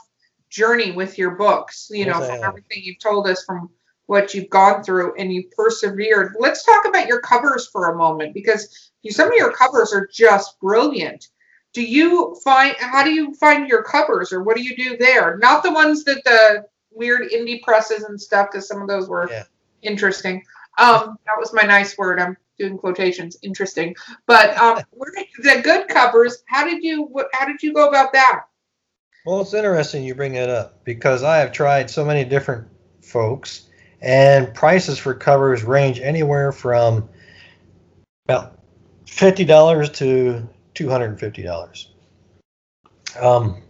journey 0.49 0.91
with 0.91 1.17
your 1.17 1.31
books, 1.31 1.89
you 1.91 2.05
know, 2.05 2.21
from 2.21 2.43
everything 2.43 2.83
you've 2.83 2.99
told 2.99 3.27
us 3.27 3.43
from 3.43 3.69
what 4.05 4.33
you've 4.33 4.49
gone 4.49 4.83
through 4.83 5.15
and 5.17 5.33
you 5.33 5.49
persevered. 5.55 6.35
Let's 6.39 6.63
talk 6.63 6.85
about 6.85 7.07
your 7.07 7.21
covers 7.21 7.67
for 7.67 7.91
a 7.91 7.97
moment 7.97 8.33
because 8.33 8.91
you, 9.01 9.11
some 9.11 9.29
of 9.29 9.33
your 9.33 9.51
covers 9.51 9.93
are 9.93 10.07
just 10.07 10.59
brilliant. 10.59 11.29
Do 11.73 11.83
you 11.83 12.37
find, 12.43 12.75
how 12.77 13.03
do 13.03 13.11
you 13.11 13.33
find 13.35 13.67
your 13.67 13.83
covers 13.83 14.31
or 14.31 14.43
what 14.43 14.55
do 14.55 14.63
you 14.63 14.75
do 14.75 14.97
there? 14.97 15.37
Not 15.37 15.63
the 15.63 15.71
ones 15.71 16.03
that 16.03 16.23
the 16.23 16.65
weird 16.91 17.31
indie 17.31 17.61
presses 17.63 18.03
and 18.03 18.21
stuff 18.21 18.49
because 18.51 18.67
some 18.67 18.81
of 18.81 18.87
those 18.87 19.09
were 19.09 19.29
yeah. 19.29 19.43
Interesting. 19.83 20.43
Um, 20.77 21.17
that 21.25 21.37
was 21.37 21.53
my 21.53 21.63
nice 21.63 21.97
word. 21.97 22.19
I'm 22.19 22.37
doing 22.57 22.77
quotations. 22.77 23.37
Interesting, 23.41 23.95
but 24.25 24.57
um, 24.57 24.81
the 25.43 25.61
good 25.63 25.87
covers. 25.87 26.43
How 26.47 26.65
did 26.65 26.83
you? 26.83 27.03
What? 27.03 27.27
How 27.33 27.45
did 27.45 27.61
you 27.61 27.73
go 27.73 27.89
about 27.89 28.13
that? 28.13 28.45
Well, 29.25 29.41
it's 29.41 29.53
interesting 29.53 30.03
you 30.03 30.15
bring 30.15 30.35
it 30.35 30.49
up 30.49 30.83
because 30.83 31.23
I 31.23 31.37
have 31.37 31.51
tried 31.51 31.89
so 31.89 32.03
many 32.03 32.25
different 32.25 32.67
folks, 33.01 33.69
and 34.01 34.53
prices 34.53 34.97
for 34.97 35.13
covers 35.13 35.63
range 35.63 35.99
anywhere 35.99 36.51
from 36.51 37.07
about 38.27 38.59
fifty 39.05 39.45
dollars 39.45 39.89
to 39.91 40.47
two 40.73 40.89
hundred 40.89 41.11
and 41.11 41.19
fifty 41.19 41.43
dollars. 41.43 41.91
Um, 43.19 43.61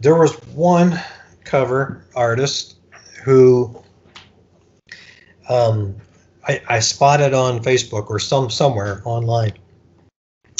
there 0.00 0.14
was 0.14 0.34
one 0.54 0.98
cover 1.44 2.04
artist 2.14 2.76
who 3.24 3.82
um, 5.48 5.94
I, 6.46 6.62
I, 6.68 6.78
spotted 6.80 7.34
on 7.34 7.62
Facebook 7.62 8.10
or 8.10 8.18
some 8.18 8.50
somewhere 8.50 9.02
online, 9.04 9.52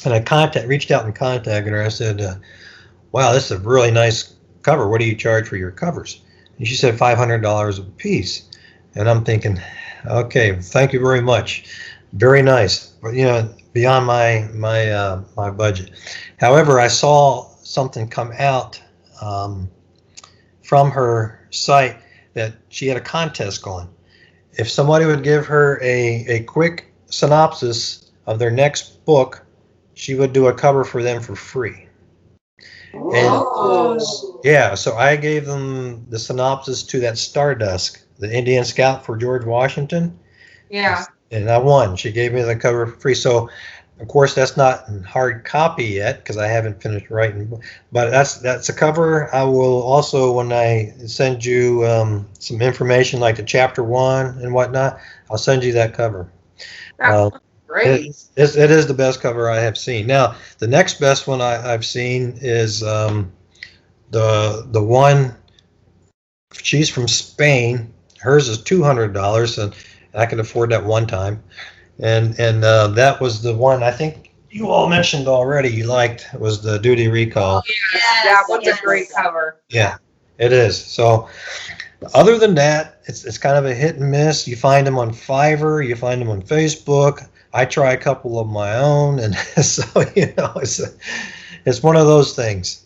and 0.05 0.14
I 0.14 0.20
contact 0.20 0.66
reached 0.66 0.90
out 0.90 1.05
and 1.05 1.14
contacted 1.14 1.72
her. 1.72 1.83
I 1.83 1.88
said, 1.88 2.20
uh, 2.20 2.35
"Wow, 3.12 3.33
this 3.33 3.46
is 3.46 3.53
a 3.53 3.59
really 3.59 3.90
nice 3.90 4.35
cover. 4.62 4.88
What 4.88 5.01
do 5.01 5.07
you 5.07 5.14
charge 5.14 5.48
for 5.48 5.57
your 5.57 5.70
covers?" 5.70 6.20
And 6.59 6.66
she 6.66 6.74
said 6.74 6.98
five 6.98 7.18
hundred 7.18 7.42
dollars 7.42 7.79
a 7.79 7.83
piece. 7.83 8.48
and 8.94 9.09
I'm 9.09 9.24
thinking, 9.24 9.61
okay, 10.07 10.57
thank 10.61 10.92
you 10.92 11.01
very 11.01 11.20
much, 11.20 11.64
very 12.12 12.42
nice, 12.42 12.87
but 13.03 13.14
you 13.14 13.24
know, 13.24 13.55
beyond 13.72 14.07
my 14.07 14.48
my 14.55 14.90
uh, 14.90 15.22
my 15.37 15.51
budget. 15.51 15.90
However, 16.38 16.81
I 16.81 16.88
saw 16.88 17.48
something 17.62 18.09
come 18.09 18.33
out 18.38 18.81
um, 19.20 19.70
from 20.62 20.90
her 20.90 21.46
site 21.51 21.96
that 22.35 22.55
she 22.68 22.87
had 22.87 22.96
a 22.96 23.01
contest 23.01 23.62
going. 23.62 23.88
If 24.59 24.68
somebody 24.68 25.07
would 25.07 25.23
give 25.23 25.47
her 25.47 25.81
a, 25.83 26.27
a 26.27 26.42
quick 26.42 26.92
synopsis 27.07 28.11
of 28.27 28.38
their 28.38 28.51
next 28.51 29.05
book, 29.05 29.44
she 29.94 30.14
would 30.14 30.33
do 30.33 30.49
a 30.49 30.55
cover 30.55 30.85
for 30.85 31.03
them 31.03 31.23
for 31.23 31.37
free. 31.37 31.88
Oh. 32.94 34.40
Yeah, 34.44 34.75
so 34.75 34.97
I 34.97 35.16
gave 35.16 35.47
them 35.47 36.07
the 36.09 36.18
synopsis 36.18 36.83
to 36.85 37.01
that 37.01 37.18
Stardust, 37.18 38.05
the 38.18 38.35
Indian 38.35 38.64
Scout 38.64 39.05
for 39.05 39.16
George 39.16 39.44
Washington, 39.44 40.18
Yeah. 40.71 41.05
and 41.31 41.49
I 41.51 41.59
won. 41.59 41.97
She 41.97 42.12
gave 42.12 42.33
me 42.33 42.42
the 42.42 42.57
cover 42.57 42.87
for 42.87 43.01
free. 43.01 43.14
So, 43.14 43.49
of 44.00 44.08
course, 44.08 44.34
that's 44.34 44.56
not 44.56 44.87
in 44.88 45.02
hard 45.02 45.44
copy 45.44 45.84
yet 45.84 46.18
because 46.18 46.37
I 46.37 46.46
haven't 46.46 46.80
finished 46.80 47.11
writing. 47.11 47.61
But 47.90 48.11
that's 48.11 48.37
that's 48.37 48.68
a 48.68 48.72
cover. 48.72 49.32
I 49.34 49.42
will 49.42 49.82
also, 49.82 50.32
when 50.32 50.52
I 50.52 50.92
send 51.06 51.44
you 51.44 51.84
um, 51.84 52.28
some 52.38 52.62
information 52.62 53.18
like 53.18 53.37
the 53.37 53.42
chapter 53.42 53.82
one 53.82 54.38
and 54.38 54.54
whatnot, 54.54 55.00
I'll 55.30 55.38
send 55.38 55.64
you 55.64 55.72
that 55.72 55.94
cover. 55.94 56.30
That's 56.98 57.34
Uh, 57.34 57.38
great. 57.66 58.06
It's, 58.37 58.56
it 58.56 58.70
is 58.70 58.87
the 58.87 58.94
best 58.94 59.20
cover 59.20 59.50
I 59.50 59.58
have 59.58 59.76
seen. 59.76 60.06
Now, 60.06 60.37
the 60.58 60.68
next 60.68 61.00
best 61.00 61.26
one 61.26 61.40
I, 61.40 61.72
I've 61.72 61.84
seen 61.84 62.38
is 62.40 62.82
um, 62.82 63.32
the 64.11 64.66
the 64.70 64.82
one. 64.82 65.34
She's 66.54 66.88
from 66.88 67.08
Spain. 67.08 67.92
Hers 68.20 68.48
is 68.48 68.62
two 68.62 68.82
hundred 68.82 69.12
dollars, 69.12 69.58
and 69.58 69.74
I 70.14 70.26
can 70.26 70.40
afford 70.40 70.70
that 70.70 70.84
one 70.84 71.06
time. 71.06 71.42
And 72.00 72.38
and 72.38 72.64
uh, 72.64 72.88
that 72.88 73.20
was 73.20 73.42
the 73.42 73.54
one 73.54 73.82
I 73.82 73.90
think 73.90 74.28
you 74.50 74.68
all 74.70 74.88
mentioned 74.88 75.28
already. 75.28 75.68
You 75.68 75.87
liked 75.87 76.28
was 76.38 76.62
the 76.62 76.78
Duty 76.78 77.08
Recall. 77.08 77.62
Yes, 77.66 77.76
Yes, 77.94 78.24
that 78.24 78.44
was 78.48 78.64
yes. 78.64 78.78
a 78.78 78.82
great 78.82 79.08
cover. 79.11 79.61
Yeah, 79.68 79.96
it 80.38 80.52
is. 80.52 80.82
So, 80.82 81.28
other 82.14 82.38
than 82.38 82.54
that, 82.54 83.00
it's 83.06 83.24
it's 83.24 83.38
kind 83.38 83.56
of 83.56 83.66
a 83.66 83.74
hit 83.74 83.96
and 83.96 84.11
miss. 84.11 84.46
You 84.46 84.56
find 84.56 84.87
them 84.87 84.98
on 84.98 85.11
Fiverr, 85.11 85.87
you 85.87 85.96
find 85.96 86.20
them 86.20 86.30
on 86.30 86.42
Facebook. 86.42 87.28
I 87.52 87.64
try 87.64 87.92
a 87.92 87.96
couple 87.96 88.38
of 88.38 88.48
my 88.48 88.76
own, 88.76 89.18
and 89.18 89.34
so 89.64 89.84
you 90.14 90.32
know, 90.37 90.52
it's 90.56 90.80
a, 90.80 90.88
it's 91.64 91.82
one 91.82 91.96
of 91.96 92.06
those 92.06 92.34
things. 92.34 92.84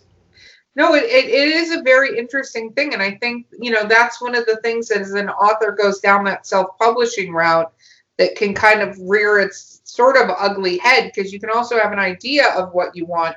No, 0.75 0.95
it, 0.95 1.03
it, 1.03 1.25
it 1.25 1.49
is 1.49 1.71
a 1.71 1.83
very 1.83 2.17
interesting 2.17 2.73
thing. 2.73 2.93
And 2.93 3.03
I 3.03 3.11
think, 3.21 3.45
you 3.59 3.69
know, 3.69 3.85
that's 3.85 4.19
one 4.19 4.33
of 4.33 4.47
the 4.47 4.57
things 4.63 4.87
that 4.87 5.01
as 5.01 5.13
an 5.13 5.29
author 5.29 5.71
goes 5.71 5.99
down 5.99 6.23
that 6.23 6.47
self 6.47 6.77
publishing 6.79 7.31
route 7.31 7.71
that 8.17 8.35
can 8.35 8.53
kind 8.53 8.81
of 8.81 8.97
rear 9.01 9.39
its 9.39 9.81
sort 9.83 10.17
of 10.17 10.29
ugly 10.37 10.77
head 10.77 11.11
because 11.13 11.33
you 11.33 11.39
can 11.39 11.49
also 11.49 11.77
have 11.79 11.91
an 11.91 11.99
idea 11.99 12.45
of 12.55 12.73
what 12.73 12.95
you 12.95 13.05
want 13.05 13.35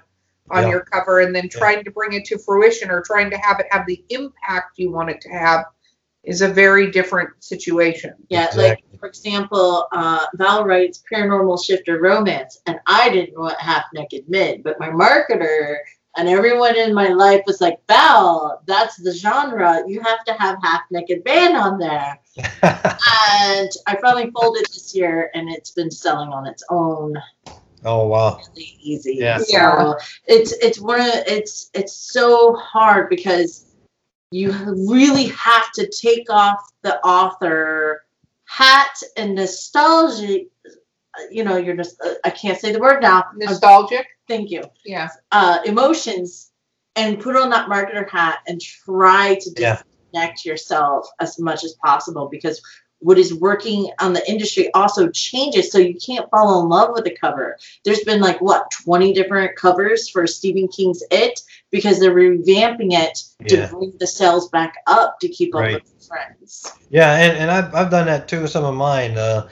on 0.50 0.62
Yeah. 0.64 0.70
your 0.70 0.80
cover 0.80 1.20
and 1.20 1.34
then 1.34 1.48
trying 1.48 1.82
to 1.84 1.90
bring 1.90 2.12
it 2.12 2.24
to 2.26 2.38
fruition 2.38 2.90
or 2.90 3.02
trying 3.02 3.30
to 3.30 3.36
have 3.38 3.58
it 3.58 3.66
have 3.70 3.86
the 3.86 4.04
impact 4.10 4.78
you 4.78 4.90
want 4.92 5.10
it 5.10 5.20
to 5.22 5.28
have 5.28 5.64
is 6.22 6.42
a 6.42 6.48
very 6.48 6.90
different 6.90 7.30
situation. 7.40 8.12
Yeah, 8.28 8.46
Exactly. 8.46 8.68
like 8.68 9.00
for 9.00 9.06
example, 9.08 9.86
uh, 9.92 10.26
Val 10.34 10.64
writes 10.64 11.02
paranormal 11.12 11.64
shifter 11.64 12.00
romance, 12.00 12.58
and 12.66 12.78
I 12.86 13.10
didn't 13.10 13.38
want 13.38 13.58
half 13.60 13.84
naked 13.94 14.24
mid, 14.28 14.62
but 14.62 14.78
my 14.80 14.88
marketer 14.88 15.76
and 16.16 16.28
everyone 16.28 16.76
in 16.76 16.94
my 16.94 17.08
life 17.08 17.42
was 17.46 17.60
like, 17.60 17.78
Val, 17.88 18.62
that's 18.66 18.96
the 18.96 19.12
genre. 19.12 19.82
You 19.86 20.00
have 20.02 20.24
to 20.24 20.32
have 20.34 20.58
half 20.62 20.82
naked 20.90 21.24
band 21.24 21.56
on 21.56 21.78
there. 21.78 22.18
And 23.38 23.70
I 23.86 23.96
finally 24.00 24.30
folded 24.30 24.66
this 24.66 24.94
year, 24.94 25.30
and 25.34 25.48
it's 25.48 25.70
been 25.70 25.90
selling 25.90 26.30
on 26.30 26.46
its 26.46 26.62
own 26.70 27.14
oh 27.84 28.06
wow! 28.06 28.40
really 28.54 28.76
easy. 28.80 29.16
Yeah. 29.18 29.38
So 29.38 29.44
Yeah. 29.48 29.94
it's 30.26 30.52
it's 30.52 30.80
one 30.80 31.00
of 31.00 31.06
it's 31.26 31.70
it's 31.74 31.94
so 31.94 32.54
hard 32.56 33.08
because 33.08 33.66
you 34.30 34.52
really 34.88 35.26
have 35.28 35.70
to 35.72 35.86
take 35.88 36.28
off 36.30 36.60
the 36.82 37.00
author 37.04 38.04
hat 38.44 39.00
and 39.16 39.34
nostalgia. 39.34 40.40
You 41.30 41.44
know, 41.44 41.56
you're 41.56 41.76
just 41.76 41.96
I 42.24 42.30
can't 42.30 42.58
say 42.58 42.72
the 42.72 42.78
word 42.80 43.02
now. 43.02 43.24
Nostalgic? 43.36 44.06
Thank 44.28 44.50
you. 44.50 44.62
Yeah. 44.84 45.08
Uh, 45.32 45.58
emotions 45.64 46.50
and 46.96 47.20
put 47.20 47.36
on 47.36 47.50
that 47.50 47.68
marketer 47.68 48.08
hat 48.08 48.38
and 48.46 48.60
try 48.60 49.36
to 49.40 49.50
Yeah. 49.56 49.82
disconnect 50.12 50.44
yourself 50.44 51.08
as 51.20 51.38
much 51.38 51.62
as 51.64 51.74
possible 51.74 52.28
because 52.30 52.60
what 53.00 53.18
is 53.18 53.34
working 53.34 53.90
on 54.00 54.14
the 54.14 54.28
industry 54.30 54.72
also 54.72 55.10
changes 55.10 55.70
so 55.70 55.76
you 55.78 55.94
can't 56.04 56.28
fall 56.30 56.62
in 56.62 56.68
love 56.70 56.90
with 56.94 57.04
the 57.04 57.14
cover 57.14 57.58
there's 57.84 58.00
been 58.04 58.20
like 58.22 58.40
what 58.40 58.70
20 58.70 59.12
different 59.12 59.54
covers 59.54 60.08
for 60.08 60.26
stephen 60.26 60.66
king's 60.68 61.02
it 61.10 61.38
because 61.70 62.00
they're 62.00 62.14
revamping 62.14 62.92
it 62.94 63.18
to 63.48 63.56
Yeah. 63.58 63.66
bring 63.68 63.92
the 64.00 64.06
sales 64.06 64.48
back 64.48 64.76
up 64.86 65.20
to 65.20 65.28
keep 65.28 65.54
up 65.54 65.60
Right. 65.60 65.74
with 65.74 65.84
the 66.00 66.06
friends 66.06 66.72
Yeah, 66.88 67.14
and, 67.16 67.36
and 67.36 67.50
I've, 67.50 67.74
I've 67.74 67.90
done 67.90 68.06
that 68.06 68.28
too 68.28 68.40
with 68.40 68.50
some 68.50 68.64
of 68.64 68.74
mine. 68.74 69.18
Uh, 69.18 69.46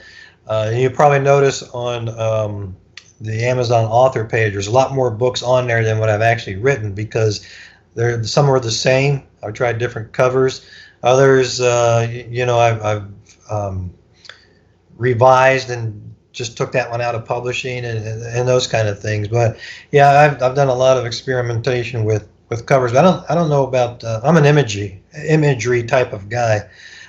uh, 0.47 0.71
you 0.73 0.89
probably 0.89 1.19
notice 1.19 1.63
on 1.69 2.09
um, 2.19 2.75
the 3.21 3.45
Amazon 3.45 3.85
author 3.85 4.25
page, 4.25 4.53
there's 4.53 4.67
a 4.67 4.71
lot 4.71 4.93
more 4.93 5.09
books 5.09 5.41
on 5.41 5.67
there 5.67 5.83
than 5.83 5.99
what 5.99 6.09
I've 6.09 6.21
actually 6.21 6.57
written 6.57 6.93
because 6.93 7.47
they're 7.95 8.23
some 8.23 8.49
are 8.49 8.59
the 8.59 8.71
same. 8.71 9.23
I've 9.43 9.53
tried 9.53 9.77
different 9.77 10.11
covers. 10.11 10.67
Others, 11.03 11.61
uh, 11.61 12.07
you 12.29 12.45
know, 12.45 12.57
I've, 12.57 12.81
I've 12.81 13.03
um, 13.49 13.93
revised 14.97 15.69
and 15.69 16.15
just 16.31 16.57
took 16.57 16.71
that 16.73 16.89
one 16.91 16.99
out 17.01 17.15
of 17.15 17.25
publishing 17.25 17.85
and, 17.85 18.05
and, 18.05 18.23
and 18.23 18.47
those 18.47 18.67
kind 18.67 18.87
of 18.87 18.99
things. 18.99 19.27
But 19.27 19.57
yeah, 19.91 20.09
I've, 20.09 20.41
I've 20.41 20.55
done 20.55 20.67
a 20.67 20.73
lot 20.73 20.97
of 20.97 21.05
experimentation 21.05 22.03
with, 22.03 22.27
with 22.49 22.65
covers. 22.65 22.91
But 22.91 23.05
I 23.05 23.11
don't 23.11 23.31
I 23.31 23.35
don't 23.35 23.49
know 23.49 23.65
about. 23.65 24.03
Uh, 24.03 24.21
I'm 24.23 24.37
an 24.37 24.45
imagery 24.45 25.01
imagery 25.27 25.83
type 25.83 26.13
of 26.13 26.29
guy. 26.29 26.61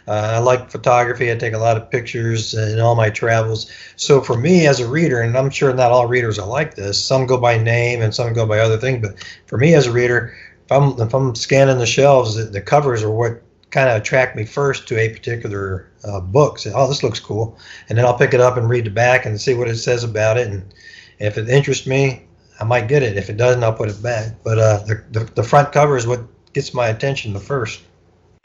Uh, 0.08 0.34
I 0.34 0.38
like 0.38 0.70
photography. 0.70 1.32
I 1.32 1.36
take 1.36 1.54
a 1.54 1.58
lot 1.58 1.76
of 1.76 1.90
pictures 1.90 2.54
in 2.54 2.78
all 2.78 2.94
my 2.94 3.10
travels. 3.10 3.70
So 3.96 4.20
for 4.20 4.36
me 4.36 4.66
as 4.66 4.78
a 4.78 4.88
reader, 4.88 5.20
and 5.20 5.36
I'm 5.36 5.50
sure 5.50 5.72
not 5.74 5.90
all 5.90 6.06
readers 6.06 6.38
are 6.38 6.46
like 6.46 6.74
this. 6.76 7.02
Some 7.02 7.26
go 7.26 7.38
by 7.38 7.58
name 7.58 8.02
and 8.02 8.14
some 8.14 8.32
go 8.32 8.46
by 8.46 8.60
other 8.60 8.78
things. 8.78 9.06
But 9.06 9.16
for 9.46 9.58
me 9.58 9.74
as 9.74 9.86
a 9.86 9.92
reader, 9.92 10.36
if 10.64 10.72
I'm 10.72 11.00
if 11.00 11.14
I'm 11.14 11.34
scanning 11.34 11.78
the 11.78 11.86
shelves, 11.86 12.36
the, 12.36 12.44
the 12.44 12.60
covers 12.60 13.02
are 13.02 13.10
what 13.10 13.42
kind 13.70 13.88
of 13.88 14.00
attract 14.00 14.36
me 14.36 14.44
first 14.44 14.86
to 14.88 14.98
a 14.98 15.08
particular 15.08 15.90
uh, 16.04 16.20
book. 16.20 16.58
Say, 16.58 16.72
oh, 16.74 16.88
this 16.88 17.02
looks 17.02 17.20
cool, 17.20 17.58
and 17.88 17.98
then 17.98 18.04
I'll 18.04 18.18
pick 18.18 18.32
it 18.32 18.40
up 18.40 18.56
and 18.56 18.68
read 18.68 18.86
the 18.86 18.90
back 18.90 19.26
and 19.26 19.40
see 19.40 19.54
what 19.54 19.68
it 19.68 19.76
says 19.76 20.04
about 20.04 20.38
it. 20.38 20.48
And 20.48 20.72
if 21.18 21.36
it 21.36 21.48
interests 21.48 21.86
me, 21.86 22.22
I 22.60 22.64
might 22.64 22.88
get 22.88 23.02
it. 23.02 23.16
If 23.16 23.28
it 23.28 23.36
doesn't, 23.36 23.62
I'll 23.62 23.72
put 23.72 23.88
it 23.88 24.02
back. 24.02 24.34
But 24.44 24.58
uh, 24.58 24.78
the, 24.86 25.04
the 25.10 25.20
the 25.34 25.42
front 25.42 25.72
cover 25.72 25.96
is 25.96 26.06
what 26.06 26.20
gets 26.52 26.72
my 26.72 26.88
attention 26.88 27.32
the 27.32 27.40
first. 27.40 27.82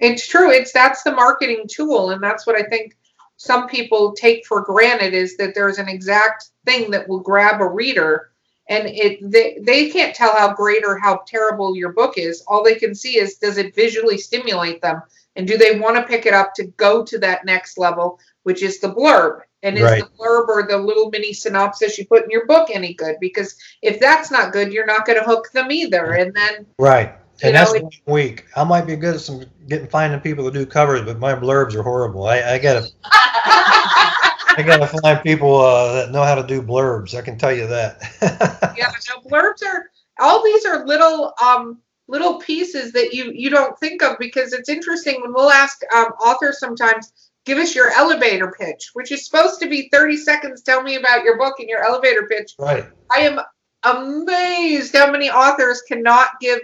It's 0.02 0.28
true. 0.28 0.52
It's 0.52 0.72
that's 0.72 1.04
the 1.04 1.14
marketing 1.14 1.66
tool, 1.70 2.10
and 2.10 2.22
that's 2.22 2.46
what 2.46 2.56
I 2.56 2.64
think 2.64 2.98
some 3.38 3.68
people 3.68 4.14
take 4.14 4.46
for 4.46 4.62
granted 4.62 5.14
is 5.14 5.38
that 5.38 5.56
there's 5.56 5.78
an 5.78 5.88
exact 5.88 6.50
thing 6.66 6.92
that 6.92 7.08
will 7.08 7.20
grab 7.20 7.62
a 7.62 7.68
reader, 7.68 8.32
and 8.68 8.88
it 8.88 9.20
they, 9.32 9.60
they 9.62 9.90
can't 9.90 10.16
tell 10.16 10.36
how 10.36 10.54
great 10.54 10.84
or 10.86 10.98
how 10.98 11.22
terrible 11.28 11.76
your 11.76 11.94
book 11.94 12.18
is. 12.18 12.44
All 12.48 12.64
they 12.64 12.76
can 12.76 12.96
see 12.96 13.18
is 13.18 13.38
does 13.38 13.58
it 13.58 13.76
visually 13.76 14.18
stimulate 14.18 14.82
them, 14.82 15.02
and 15.36 15.48
do 15.48 15.58
they 15.58 15.80
want 15.80 15.98
to 15.98 16.04
pick 16.04 16.26
it 16.26 16.34
up 16.34 16.54
to 16.56 16.66
go 16.78 17.04
to 17.06 17.20
that 17.20 17.46
next 17.46 17.78
level, 17.78 18.20
which 18.44 18.64
is 18.64 18.80
the 18.80 18.94
blurb. 18.94 19.42
And 19.64 19.78
is 19.78 19.84
Right. 19.84 20.04
the 20.04 20.10
blurb 20.18 20.48
or 20.48 20.66
the 20.68 20.78
little 20.78 21.12
mini 21.12 21.34
synopsis 21.34 22.00
you 22.00 22.08
put 22.08 22.24
in 22.24 22.32
your 22.32 22.48
book 22.48 22.70
any 22.74 22.96
good? 22.96 23.18
Because 23.22 23.56
if 23.84 24.00
that's 24.00 24.32
not 24.32 24.54
good, 24.54 24.74
you're 24.74 24.88
not 24.88 25.06
going 25.06 25.20
to 25.20 25.26
hook 25.26 25.52
them 25.52 25.72
either. 25.72 26.14
And 26.14 26.34
then 26.34 26.66
Right. 26.80 27.14
And 27.44 27.56
that's 27.56 27.74
week. 28.06 28.46
I 28.56 28.64
might 28.64 28.86
be 28.86 28.96
good 28.96 29.16
at 29.16 29.22
some 29.22 29.44
getting 29.68 29.88
finding 29.88 30.20
people 30.20 30.50
to 30.50 30.52
do 30.52 30.66
covers, 30.66 31.02
but 31.02 31.20
my 31.20 31.34
blurbs 31.34 31.76
are 31.76 31.84
horrible. 31.84 32.28
I, 32.28 32.54
I 32.54 32.60
gotta 32.60 32.88
I 33.06 34.64
gotta 34.66 34.88
find 34.88 35.22
people 35.24 35.60
uh, 35.60 35.94
that 35.94 36.12
know 36.12 36.24
how 36.24 36.36
to 36.36 36.46
do 36.46 36.62
blurbs. 36.62 37.16
I 37.16 37.22
can 37.22 37.38
tell 37.38 37.54
you 37.54 37.68
that. 37.68 38.02
yeah 38.78 38.92
no 39.10 39.22
blurbs 39.30 39.64
are 39.66 39.90
all 40.20 40.44
these 40.44 40.66
are 40.66 40.86
little 40.86 41.34
um 41.44 41.80
little 42.08 42.40
pieces 42.40 42.92
that 42.92 43.14
you 43.14 43.32
you 43.34 43.50
don't 43.50 43.78
think 43.80 44.04
of 44.04 44.18
because 44.20 44.54
it's 44.54 44.70
interesting 44.70 45.22
when 45.22 45.34
we'll 45.34 45.50
ask 45.50 45.80
um, 45.94 46.08
authors 46.22 46.60
sometimes 46.60 47.32
give 47.46 47.58
us 47.58 47.74
your 47.74 47.90
elevator 47.92 48.54
pitch 48.60 48.92
which 48.94 49.12
is 49.12 49.26
supposed 49.26 49.60
to 49.60 49.70
be 49.70 49.90
30 49.92 50.18
seconds 50.18 50.62
tell 50.62 50.84
me 50.84 50.96
about 50.96 51.24
your 51.24 51.38
book 51.38 51.56
and 51.60 51.70
your 51.70 51.84
elevator 51.84 52.28
pitch 52.28 52.54
right. 52.60 52.86
i 53.12 53.20
am 53.22 53.40
amazed 53.84 54.96
how 54.96 55.10
many 55.10 55.30
authors 55.30 55.82
cannot 55.88 56.32
give 56.40 56.60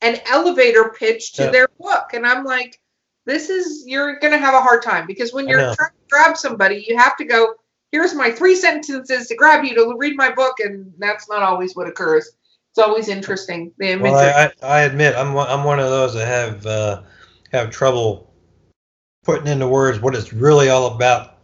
an 0.00 0.20
elevator 0.26 0.90
pitch 0.90 1.32
to 1.34 1.44
Yeah. 1.44 1.50
their 1.50 1.68
book. 1.80 2.12
And 2.12 2.26
i'm 2.26 2.44
like 2.44 2.80
this 3.26 3.50
is 3.50 3.84
you're 3.86 4.18
going 4.20 4.32
to 4.32 4.38
have 4.38 4.54
a 4.54 4.60
hard 4.60 4.82
time 4.82 5.06
because 5.06 5.34
when 5.34 5.46
you're 5.46 5.74
trying 5.74 5.90
to 5.90 6.08
grab 6.10 6.36
somebody 6.36 6.84
you 6.88 6.96
have 6.96 7.14
to 7.18 7.24
go 7.24 7.54
here's 7.92 8.14
my 8.14 8.30
three 8.30 8.54
sentences 8.54 9.28
to 9.28 9.36
grab 9.36 9.64
you 9.64 9.74
to 9.74 9.94
read 9.96 10.16
my 10.16 10.32
book. 10.32 10.60
And 10.60 10.92
that's 10.98 11.28
not 11.28 11.42
always 11.42 11.74
what 11.74 11.88
occurs. 11.88 12.28
It's 12.70 12.78
always 12.78 13.08
interesting. 13.08 13.72
The 13.78 13.92
imagery 13.92 14.12
Well, 14.12 14.50
I, 14.62 14.66
I, 14.66 14.78
I 14.78 14.80
admit 14.82 15.16
I'm 15.16 15.32
one, 15.32 15.48
I'm 15.48 15.64
one 15.64 15.80
of 15.80 15.90
those 15.90 16.14
that 16.14 16.26
have 16.26 16.66
uh, 16.66 17.02
have 17.52 17.70
trouble 17.70 18.32
putting 19.24 19.46
into 19.46 19.66
words 19.66 20.00
what 20.00 20.14
it's 20.14 20.32
really 20.32 20.68
all 20.68 20.94
about 20.94 21.37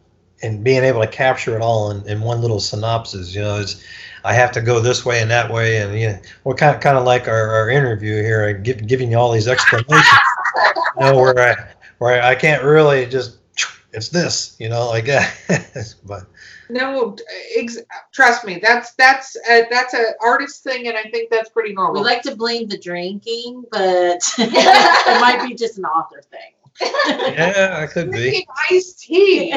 and 0.45 0.63
being 0.63 0.85
able 0.85 1.01
to 1.01 1.07
capture 1.07 1.57
it 1.57 1.63
all 1.63 1.91
in, 1.91 2.07
in 2.07 2.21
one 2.21 2.41
little 2.41 2.61
synopsis. 2.61 3.35
You 3.35 3.43
know, 3.43 3.61
it's 3.61 3.83
I 4.25 4.33
have 4.33 4.53
to 4.53 4.61
go 4.61 4.81
this 4.81 5.05
way 5.05 5.21
and 5.21 5.31
that 5.31 5.51
way, 5.51 5.79
and 5.79 5.99
you 5.99 6.09
know, 6.09 6.19
well, 6.45 6.57
kind 6.57 6.75
of 6.75 6.81
kind 6.81 6.97
of 6.97 7.05
like 7.05 7.29
our, 7.29 7.51
our 7.51 7.71
interview 7.71 8.23
here, 8.23 8.49
I 8.49 8.53
give, 8.53 8.87
giving 8.87 9.11
you 9.11 9.19
all 9.19 9.33
these 9.33 9.49
explanations. 9.49 10.07
you 10.97 11.01
know, 11.01 11.17
where 11.17 11.39
I 11.39 11.55
where 11.99 12.23
I 12.23 12.35
can't 12.35 12.63
really 12.63 13.07
just 13.07 13.39
it's 13.95 14.09
this, 14.09 14.57
you 14.59 14.69
know, 14.69 14.89
like 14.89 15.07
that. 15.07 15.97
but 16.05 16.25
No, 16.69 17.17
ex- 17.57 17.79
trust 18.13 18.45
me, 18.45 18.59
that's 18.61 18.93
that's 18.95 19.37
a, 19.49 19.67
that's 19.71 19.95
a 19.95 20.15
artist 20.21 20.65
thing, 20.65 20.89
and 20.89 20.97
I 20.97 21.05
think 21.05 21.31
that's 21.31 21.49
pretty 21.49 21.73
normal. 21.73 22.03
We 22.03 22.09
like 22.09 22.23
to 22.23 22.35
blame 22.35 22.69
the 22.69 22.79
drinking, 22.79 23.65
but 23.71 23.81
it 24.39 25.21
might 25.21 25.47
be 25.47 25.55
just 25.55 25.79
an 25.79 25.85
author 25.85 26.23
thing. 26.31 26.53
Yeah, 26.81 27.79
I 27.83 27.87
could 27.87 28.11
be. 28.11 28.47
Iced 28.71 29.01
tea. 29.01 29.55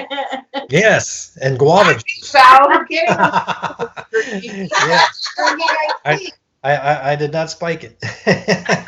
Yes, 0.69 1.37
and 1.41 1.57
guava. 1.57 1.93
juice. 1.95 2.35
I'm 2.35 2.85
yeah, 2.89 3.87
Drinking 4.11 4.69
iced 4.73 5.29
tea. 5.37 6.33
I, 6.63 6.75
I 6.75 7.11
I 7.11 7.15
did 7.15 7.31
not 7.31 7.49
spike 7.49 7.83
it. 7.83 8.03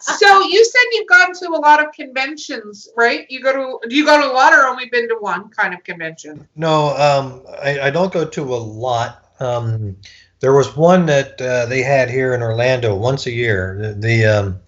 So 0.00 0.40
you 0.42 0.64
said 0.64 0.82
you've 0.92 1.08
gone 1.08 1.32
to 1.34 1.48
a 1.48 1.60
lot 1.60 1.84
of 1.84 1.92
conventions, 1.92 2.88
right? 2.96 3.26
You 3.30 3.42
go 3.42 3.52
to 3.52 3.88
do 3.88 3.96
you 3.96 4.04
go 4.04 4.20
to 4.20 4.30
a 4.30 4.32
lot 4.32 4.52
or 4.52 4.66
only 4.66 4.86
been 4.86 5.08
to 5.08 5.16
one 5.18 5.48
kind 5.48 5.74
of 5.74 5.82
convention? 5.84 6.46
No, 6.56 6.88
um, 6.96 7.42
I, 7.62 7.80
I 7.80 7.90
don't 7.90 8.12
go 8.12 8.24
to 8.24 8.42
a 8.42 8.56
lot. 8.56 9.24
Um, 9.40 9.96
there 10.40 10.52
was 10.52 10.76
one 10.76 11.06
that 11.06 11.40
uh, 11.40 11.66
they 11.66 11.82
had 11.82 12.10
here 12.10 12.34
in 12.34 12.42
Orlando 12.42 12.94
once 12.94 13.26
a 13.26 13.30
year, 13.30 13.78
the, 13.80 13.94
the 13.94 14.26
um, 14.26 14.60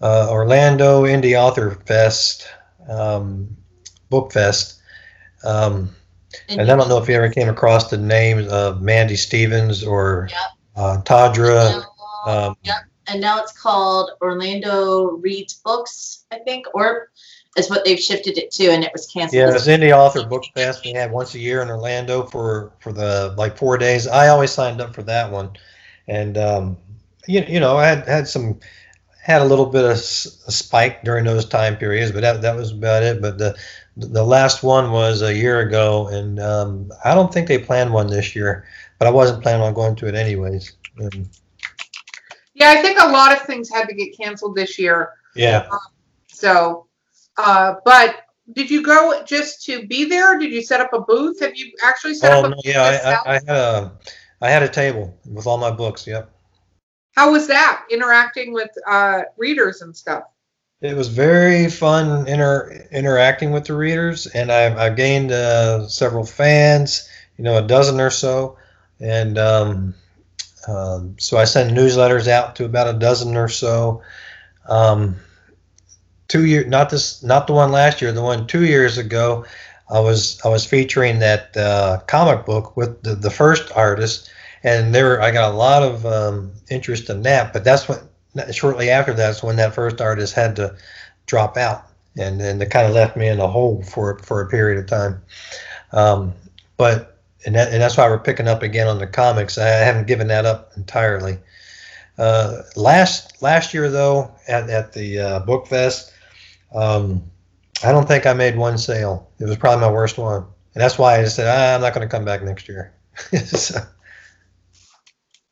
uh, 0.00 0.28
Orlando 0.30 1.04
Indie 1.04 1.38
Author 1.38 1.72
Fest, 1.86 2.46
um, 2.88 3.56
Book 4.08 4.32
Fest. 4.32 4.80
Um, 5.44 5.90
and 6.48 6.60
I 6.60 6.76
don't 6.76 6.88
know 6.88 6.98
if 6.98 7.08
you 7.08 7.14
ever 7.14 7.28
came 7.28 7.48
across 7.48 7.90
the 7.90 7.96
names 7.96 8.46
of 8.48 8.82
Mandy 8.82 9.16
Stevens 9.16 9.82
or 9.84 10.28
Yep. 10.30 10.38
uh, 10.76 11.02
Tadra. 11.02 11.84
Um, 12.26 12.54
yep. 12.62 12.76
And 13.08 13.20
now 13.20 13.40
it's 13.40 13.52
called 13.52 14.10
Orlando 14.20 15.12
Reads 15.12 15.54
Books, 15.54 16.26
I 16.30 16.38
think, 16.38 16.66
or 16.74 17.10
is 17.56 17.68
what 17.68 17.84
they've 17.84 17.98
shifted 17.98 18.38
it 18.38 18.52
to, 18.52 18.70
and 18.70 18.84
it 18.84 18.92
was 18.92 19.08
canceled. 19.08 19.40
Yeah, 19.40 19.46
this 19.46 19.66
it's 19.66 19.82
Indie 19.82 19.92
Author 19.96 20.24
Book 20.24 20.44
Fest. 20.54 20.84
we 20.84 20.92
had 20.92 21.10
once 21.10 21.34
a 21.34 21.40
year 21.40 21.62
in 21.62 21.68
Orlando 21.68 22.24
for 22.24 22.72
for 22.78 22.92
the 22.92 23.34
like 23.36 23.56
four 23.56 23.76
days. 23.76 24.06
I 24.06 24.28
always 24.28 24.52
signed 24.52 24.80
up 24.80 24.94
for 24.94 25.02
that 25.02 25.30
one, 25.32 25.50
and 26.06 26.38
um, 26.38 26.76
you 27.26 27.44
you 27.48 27.58
know 27.58 27.76
I 27.76 27.86
had 27.86 28.06
had 28.06 28.28
some 28.28 28.60
had 29.22 29.42
a 29.42 29.44
little 29.44 29.66
bit 29.66 29.84
of 29.84 29.92
s- 29.92 30.42
a 30.46 30.52
spike 30.52 31.04
during 31.04 31.24
those 31.24 31.44
time 31.46 31.76
periods, 31.76 32.12
but 32.12 32.22
that 32.22 32.42
that 32.42 32.56
was 32.56 32.72
about 32.72 33.02
it. 33.02 33.20
But 33.22 33.38
the 33.38 33.56
the 33.96 34.24
last 34.24 34.62
one 34.62 34.92
was 34.92 35.22
a 35.22 35.34
year 35.34 35.60
ago, 35.60 36.08
and 36.08 36.40
um, 36.40 36.90
I 37.04 37.14
don't 37.14 37.32
think 37.32 37.48
they 37.48 37.58
planned 37.58 37.92
one 37.92 38.06
this 38.06 38.34
year. 38.34 38.66
But 38.98 39.08
I 39.08 39.10
wasn't 39.10 39.42
planning 39.42 39.62
on 39.62 39.74
going 39.74 39.96
to 39.96 40.08
it 40.08 40.14
anyways. 40.14 40.72
And, 40.98 41.28
Yeah, 42.54 42.70
I 42.70 42.82
think 42.82 42.98
a 43.00 43.08
lot 43.08 43.32
of 43.32 43.42
things 43.42 43.70
had 43.70 43.86
to 43.88 43.94
get 43.94 44.16
canceled 44.16 44.56
this 44.56 44.78
year. 44.78 45.10
yeah, 45.34 45.66
So, 46.28 46.86
uh, 47.36 47.76
but 47.84 48.16
did 48.52 48.70
you 48.70 48.82
go 48.82 49.22
just 49.24 49.64
to 49.66 49.86
be 49.86 50.04
there? 50.04 50.38
Did 50.38 50.52
you 50.52 50.62
set 50.62 50.80
up 50.80 50.92
a 50.92 51.00
booth? 51.00 51.40
Have 51.40 51.56
you 51.56 51.72
actually 51.84 52.14
set 52.14 52.32
oh 52.32 52.40
up 52.40 52.44
a 52.44 52.48
no, 52.48 52.56
booth 52.64 52.64
yeah. 52.64 52.82
I, 52.82 53.10
I, 53.12 53.30
I 53.30 53.34
had 53.34 53.48
a 53.48 53.92
I 54.42 54.50
had 54.50 54.62
a 54.62 54.68
table 54.68 55.16
with 55.26 55.46
all 55.46 55.58
my 55.58 55.70
books. 55.70 56.06
Yep. 56.06 56.30
How 57.16 57.32
was 57.32 57.46
that 57.48 57.84
interacting 57.90 58.52
with 58.52 58.70
uh, 58.86 59.22
readers 59.36 59.82
and 59.82 59.96
stuff? 59.96 60.24
It 60.80 60.96
was 60.96 61.08
very 61.08 61.68
fun 61.68 62.26
inter- 62.26 62.88
interacting 62.90 63.50
with 63.50 63.66
the 63.66 63.74
readers, 63.74 64.26
and 64.28 64.50
I've, 64.50 64.78
I've 64.78 64.96
gained 64.96 65.30
uh, 65.30 65.86
several 65.88 66.24
fans, 66.24 67.06
you 67.36 67.44
know, 67.44 67.58
a 67.58 67.62
dozen 67.62 68.00
or 68.00 68.10
so. 68.10 68.56
And 68.98 69.36
um, 69.36 69.94
um, 70.66 71.16
so 71.18 71.36
I 71.36 71.44
send 71.44 71.76
newsletters 71.76 72.28
out 72.28 72.56
to 72.56 72.64
about 72.64 72.94
a 72.94 72.98
dozen 72.98 73.36
or 73.36 73.48
so. 73.48 74.02
Um, 74.68 75.16
two 76.28 76.46
year, 76.46 76.64
not 76.66 76.88
this, 76.90 77.22
not 77.22 77.46
the 77.46 77.52
one 77.52 77.72
last 77.72 78.00
year, 78.00 78.12
the 78.12 78.22
one 78.22 78.46
two 78.46 78.64
years 78.64 78.96
ago. 78.96 79.44
I 79.90 79.98
was 79.98 80.40
I 80.44 80.48
was 80.48 80.64
featuring 80.64 81.18
that 81.18 81.56
uh, 81.56 82.00
comic 82.06 82.46
book 82.46 82.76
with 82.76 83.02
the, 83.02 83.16
the 83.16 83.30
first 83.30 83.72
artist, 83.74 84.30
and 84.62 84.94
there 84.94 85.20
I 85.20 85.30
got 85.30 85.52
a 85.52 85.56
lot 85.56 85.82
of 85.82 86.06
um, 86.06 86.52
interest 86.70 87.10
in 87.10 87.22
that. 87.22 87.52
But 87.52 87.64
that's 87.64 87.88
what 87.88 88.04
shortly 88.52 88.90
after 88.90 89.14
that's 89.14 89.42
when 89.42 89.56
that 89.56 89.74
first 89.74 90.00
artist 90.00 90.34
had 90.34 90.56
to 90.56 90.76
drop 91.26 91.56
out, 91.56 91.86
and 92.18 92.40
and 92.40 92.62
it 92.62 92.70
kind 92.70 92.86
of 92.86 92.94
left 92.94 93.16
me 93.16 93.28
in 93.28 93.40
a 93.40 93.48
hole 93.48 93.82
for 93.82 94.18
for 94.18 94.40
a 94.40 94.48
period 94.48 94.78
of 94.78 94.86
time. 94.86 95.22
Um, 95.92 96.34
but 96.76 97.18
and 97.46 97.54
that, 97.54 97.72
and 97.72 97.80
that's 97.80 97.96
why 97.96 98.08
we're 98.08 98.18
picking 98.18 98.48
up 98.48 98.62
again 98.62 98.86
on 98.86 98.98
the 98.98 99.06
comics. 99.06 99.58
I 99.58 99.66
haven't 99.66 100.06
given 100.06 100.28
that 100.28 100.44
up 100.44 100.72
entirely. 100.76 101.38
Uh, 102.18 102.62
last 102.76 103.42
last 103.42 103.72
year 103.72 103.90
though, 103.90 104.30
at, 104.46 104.68
at 104.68 104.92
the 104.92 105.18
uh, 105.18 105.40
book 105.40 105.66
fest, 105.66 106.12
um, 106.74 107.22
I 107.82 107.92
don't 107.92 108.06
think 108.06 108.26
I 108.26 108.34
made 108.34 108.56
one 108.56 108.76
sale. 108.76 109.30
It 109.38 109.46
was 109.46 109.56
probably 109.56 109.80
my 109.80 109.90
worst 109.90 110.18
one, 110.18 110.44
and 110.74 110.82
that's 110.82 110.98
why 110.98 111.18
I 111.18 111.24
said 111.24 111.46
ah, 111.48 111.74
I'm 111.74 111.80
not 111.80 111.94
going 111.94 112.06
to 112.06 112.14
come 112.14 112.24
back 112.24 112.42
next 112.42 112.68
year. 112.68 112.92
so, 113.46 113.80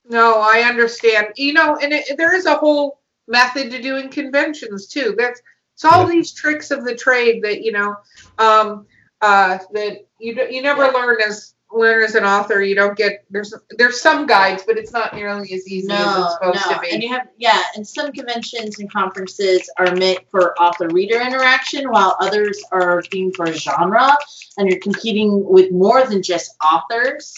No, 0.08 0.40
I 0.40 0.60
understand. 0.62 1.28
You 1.36 1.52
know, 1.52 1.76
and 1.76 1.92
it, 1.92 2.16
there 2.16 2.34
is 2.34 2.46
a 2.46 2.54
whole 2.54 3.00
method 3.26 3.70
to 3.70 3.82
doing 3.82 4.08
conventions 4.08 4.86
too. 4.86 5.14
That's 5.18 5.40
it's 5.74 5.84
all 5.84 6.04
Yeah. 6.04 6.10
these 6.10 6.32
tricks 6.32 6.70
of 6.70 6.84
the 6.84 6.94
trade 6.96 7.42
that 7.44 7.62
you 7.62 7.72
know 7.72 7.96
um, 8.38 8.86
uh, 9.20 9.58
that 9.72 10.06
you 10.18 10.34
you 10.50 10.62
never 10.62 10.90
learn 10.90 11.18
as 11.26 11.54
learn 11.70 12.02
as 12.02 12.14
an 12.14 12.24
author. 12.24 12.62
You 12.62 12.74
don't 12.74 12.96
get 12.96 13.24
there's 13.30 13.52
there's 13.76 14.00
some 14.00 14.26
guides, 14.26 14.62
but 14.66 14.78
it's 14.78 14.92
not 14.92 15.14
nearly 15.14 15.52
as 15.52 15.68
easy 15.68 15.92
as 15.92 16.00
it's 16.00 16.06
No, 16.16 16.28
supposed 16.32 16.66
no, 16.70 16.74
to 16.76 16.80
be. 16.80 16.90
and 16.90 17.02
you 17.02 17.10
have 17.10 17.28
yeah, 17.36 17.62
and 17.76 17.86
some 17.86 18.10
conventions 18.10 18.78
and 18.78 18.90
conferences 18.90 19.68
are 19.78 19.94
meant 19.94 20.20
for 20.30 20.58
author-reader 20.58 21.20
interaction, 21.20 21.90
while 21.90 22.16
others 22.20 22.58
are 22.72 23.02
themed 23.02 23.36
for 23.36 23.52
genre, 23.52 24.16
and 24.56 24.70
you're 24.70 24.80
competing 24.80 25.44
with 25.44 25.70
more 25.70 26.06
than 26.06 26.22
just 26.22 26.56
authors. 26.64 27.34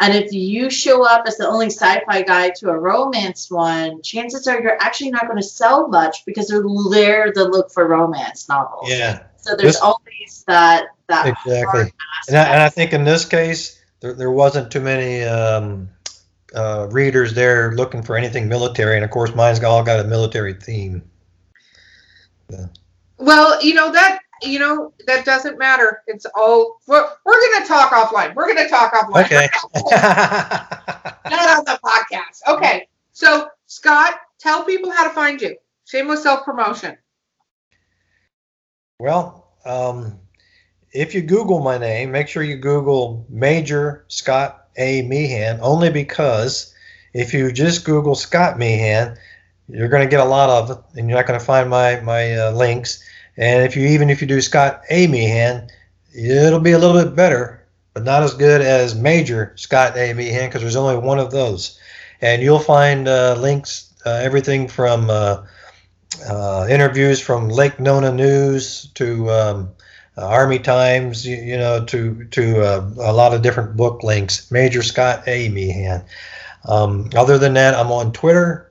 And 0.00 0.14
if 0.14 0.32
you 0.32 0.70
show 0.70 1.06
up 1.06 1.24
as 1.26 1.36
the 1.36 1.46
only 1.48 1.66
sci-fi 1.66 2.22
guy 2.22 2.50
to 2.56 2.70
a 2.70 2.78
romance 2.78 3.50
one, 3.50 4.02
chances 4.02 4.46
are 4.48 4.60
you're 4.60 4.80
actually 4.82 5.10
not 5.10 5.26
going 5.26 5.36
to 5.36 5.42
sell 5.42 5.88
much 5.88 6.24
because 6.26 6.48
they're 6.48 6.62
there 6.90 7.32
to 7.32 7.44
look 7.44 7.70
for 7.70 7.86
romance 7.86 8.48
novels. 8.48 8.90
yeah, 8.90 9.24
So 9.36 9.54
there's 9.56 9.74
This- 9.74 9.82
always 9.82 10.44
that 10.46 10.86
that 11.08 11.26
exactly. 11.26 11.92
And 12.28 12.36
I, 12.36 12.42
and 12.44 12.62
I 12.62 12.68
think 12.70 12.92
in 12.92 13.04
this 13.04 13.24
case, 13.26 13.78
there, 14.00 14.14
there 14.14 14.30
wasn't 14.30 14.70
too 14.70 14.80
many 14.80 15.22
um, 15.22 15.88
uh, 16.54 16.88
readers 16.90 17.34
there 17.34 17.72
looking 17.74 18.02
for 18.02 18.16
anything 18.16 18.48
military, 18.48 18.96
and 18.96 19.04
of 19.04 19.10
course, 19.10 19.34
mine's 19.34 19.62
all 19.62 19.82
got 19.82 20.00
a 20.00 20.04
military 20.04 20.54
theme. 20.54 21.02
Yeah. 22.50 22.66
Well, 23.18 23.62
you 23.62 23.74
know 23.74 23.92
that 23.92 24.20
you 24.44 24.58
know 24.58 24.92
that 25.06 25.24
doesn't 25.24 25.58
matter. 25.58 26.02
It's 26.06 26.26
all 26.36 26.80
we're, 26.86 27.08
we're 27.24 27.52
gonna 27.52 27.66
talk 27.66 27.92
offline. 27.92 28.34
We're 28.34 28.46
gonna 28.46 28.68
talk 28.68 28.92
offline. 28.92 29.24
Okay. 29.24 29.48
Not 31.30 31.58
on 31.58 31.64
the 31.64 31.78
podcast. 31.84 32.54
Okay. 32.56 32.88
So 33.12 33.48
Scott, 33.66 34.20
tell 34.38 34.64
people 34.64 34.90
how 34.90 35.04
to 35.04 35.10
find 35.14 35.40
you. 35.40 35.56
Shameless 35.86 36.22
self 36.22 36.44
promotion. 36.44 36.96
well, 38.98 39.52
um, 39.64 40.18
if 40.92 41.14
you 41.14 41.22
Google 41.22 41.60
my 41.60 41.76
name, 41.76 42.12
make 42.12 42.28
sure 42.28 42.42
you 42.42 42.56
Google 42.56 43.26
Major 43.28 44.04
Scott 44.08 44.68
A. 44.76 45.02
Meehan, 45.02 45.58
only 45.60 45.90
because 45.90 46.72
if 47.12 47.34
you 47.34 47.50
just 47.52 47.84
Google 47.84 48.14
Scott 48.14 48.58
Meehan, 48.58 49.16
you're 49.68 49.88
going 49.88 50.04
to 50.04 50.10
get 50.10 50.20
a 50.20 50.24
lot 50.24 50.50
of 50.50 50.70
it, 50.70 50.78
and 50.98 51.08
you're 51.08 51.18
not 51.18 51.26
going 51.26 51.38
to 51.38 51.44
find 51.44 51.68
my 51.68 52.00
my 52.00 52.34
uh, 52.34 52.52
links. 52.52 53.02
And 53.36 53.64
if 53.64 53.76
you 53.76 53.86
even 53.86 54.10
if 54.10 54.20
you 54.20 54.26
do 54.26 54.40
Scott 54.40 54.82
A. 54.90 55.06
Meehan, 55.06 55.68
it'll 56.14 56.60
be 56.60 56.72
a 56.72 56.78
little 56.78 57.02
bit 57.02 57.16
better, 57.16 57.66
but 57.92 58.04
not 58.04 58.22
as 58.22 58.34
good 58.34 58.60
as 58.60 58.94
Major 58.94 59.52
Scott 59.56 59.96
A. 59.96 60.12
Meehan 60.12 60.48
because 60.48 60.62
there's 60.62 60.76
only 60.76 60.96
one 60.96 61.18
of 61.18 61.30
those. 61.30 61.78
And 62.20 62.42
you'll 62.42 62.60
find 62.60 63.08
uh, 63.08 63.34
links, 63.38 63.92
uh, 64.06 64.20
everything 64.22 64.68
from 64.68 65.10
uh, 65.10 65.44
uh, 66.28 66.66
interviews 66.70 67.20
from 67.20 67.48
Lake 67.48 67.80
Nona 67.80 68.12
News 68.12 68.86
to 68.94 69.30
um, 69.30 69.70
uh, 70.16 70.26
Army 70.26 70.58
Times, 70.58 71.26
you, 71.26 71.36
you 71.36 71.56
know, 71.56 71.84
to 71.86 72.24
to 72.30 72.62
uh, 72.62 72.90
a 73.00 73.12
lot 73.12 73.34
of 73.34 73.42
different 73.42 73.76
book 73.76 74.02
links. 74.02 74.50
Major 74.50 74.82
Scott 74.82 75.26
A. 75.26 75.48
Meehan. 75.48 76.04
Um, 76.66 77.10
other 77.14 77.36
than 77.36 77.54
that, 77.54 77.74
I'm 77.74 77.90
on 77.90 78.12
Twitter. 78.12 78.70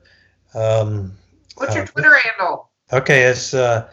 Um, 0.54 1.12
What's 1.56 1.74
your 1.74 1.86
Twitter 1.86 2.16
handle? 2.16 2.70
Okay, 2.92 3.22
it's 3.22 3.54
uh, 3.54 3.88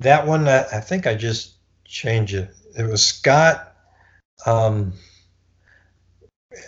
that 0.00 0.26
one. 0.26 0.48
I, 0.48 0.64
I 0.72 0.80
think 0.80 1.06
I 1.06 1.14
just 1.14 1.54
changed 1.84 2.34
it. 2.34 2.50
It 2.76 2.84
was 2.84 3.06
Scott, 3.06 3.72
um, 4.46 4.92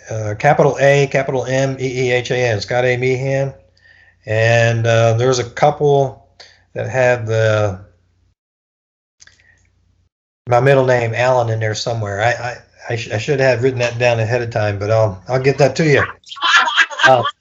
uh, 0.09 0.35
capital 0.39 0.77
A, 0.79 1.07
capital 1.07 1.45
M, 1.45 1.77
E 1.79 2.07
E 2.07 2.11
H 2.11 2.31
A 2.31 2.37
N, 2.37 2.61
Scott 2.61 2.85
A. 2.85 2.97
Meehan, 2.97 3.53
and 4.25 4.87
uh, 4.87 5.13
there's 5.13 5.39
a 5.39 5.49
couple 5.49 6.27
that 6.73 6.89
had 6.89 7.27
the 7.27 7.83
my 10.49 10.59
middle 10.59 10.85
name, 10.85 11.13
Alan, 11.15 11.49
in 11.49 11.59
there 11.59 11.75
somewhere. 11.75 12.21
I 12.21 12.31
I, 12.31 12.55
I, 12.89 12.95
sh- 12.95 13.11
I 13.11 13.17
should 13.17 13.39
have 13.39 13.63
written 13.63 13.79
that 13.79 13.97
down 13.97 14.19
ahead 14.19 14.41
of 14.41 14.49
time, 14.51 14.77
but 14.77 14.91
I'll 14.91 15.23
I'll 15.27 15.41
get 15.41 15.57
that 15.57 15.75
to 15.77 15.85
you. 15.85 16.03
Uh, 17.05 17.23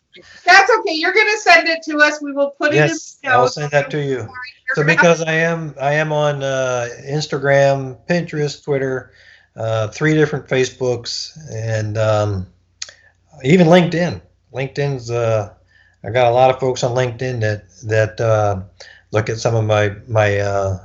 That's 0.45 0.71
okay. 0.71 0.95
You're 0.95 1.15
gonna 1.15 1.39
send 1.39 1.69
it 1.69 1.83
to 1.85 1.99
us. 1.99 2.21
We 2.23 2.33
will 2.33 2.51
put 2.51 2.73
yes, 2.73 3.19
it 3.23 3.27
in 3.27 3.33
the 3.33 3.39
I'll 3.39 3.49
send 3.49 3.71
that 3.73 3.91
to 3.91 4.03
you. 4.03 4.29
So 4.75 4.85
because 4.85 5.23
I 5.23 5.33
am 5.33 5.75
I 5.81 5.95
am 5.95 6.13
on 6.13 6.43
uh, 6.43 6.89
Instagram, 7.07 7.99
Pinterest, 8.09 8.63
Twitter, 8.63 9.13
uh, 9.57 9.89
three 9.89 10.15
different 10.15 10.49
Facebooks, 10.49 11.37
and 11.51 11.99
um, 11.99 12.47
even 13.45 13.67
LinkedIn. 13.67 14.21
LinkedIn's 14.55 15.11
uh, 15.11 15.53
I 16.05 16.11
got 16.11 16.31
a 16.31 16.35
lot 16.35 16.51
of 16.51 16.59
folks 16.59 16.83
on 16.83 16.97
LinkedIn 16.97 17.41
that 17.41 17.65
that 17.85 18.21
uh, 18.21 18.63
look 19.11 19.29
at 19.29 19.39
some 19.39 19.55
of 19.55 19.65
my 19.65 19.95
my 20.09 20.39
uh, 20.39 20.79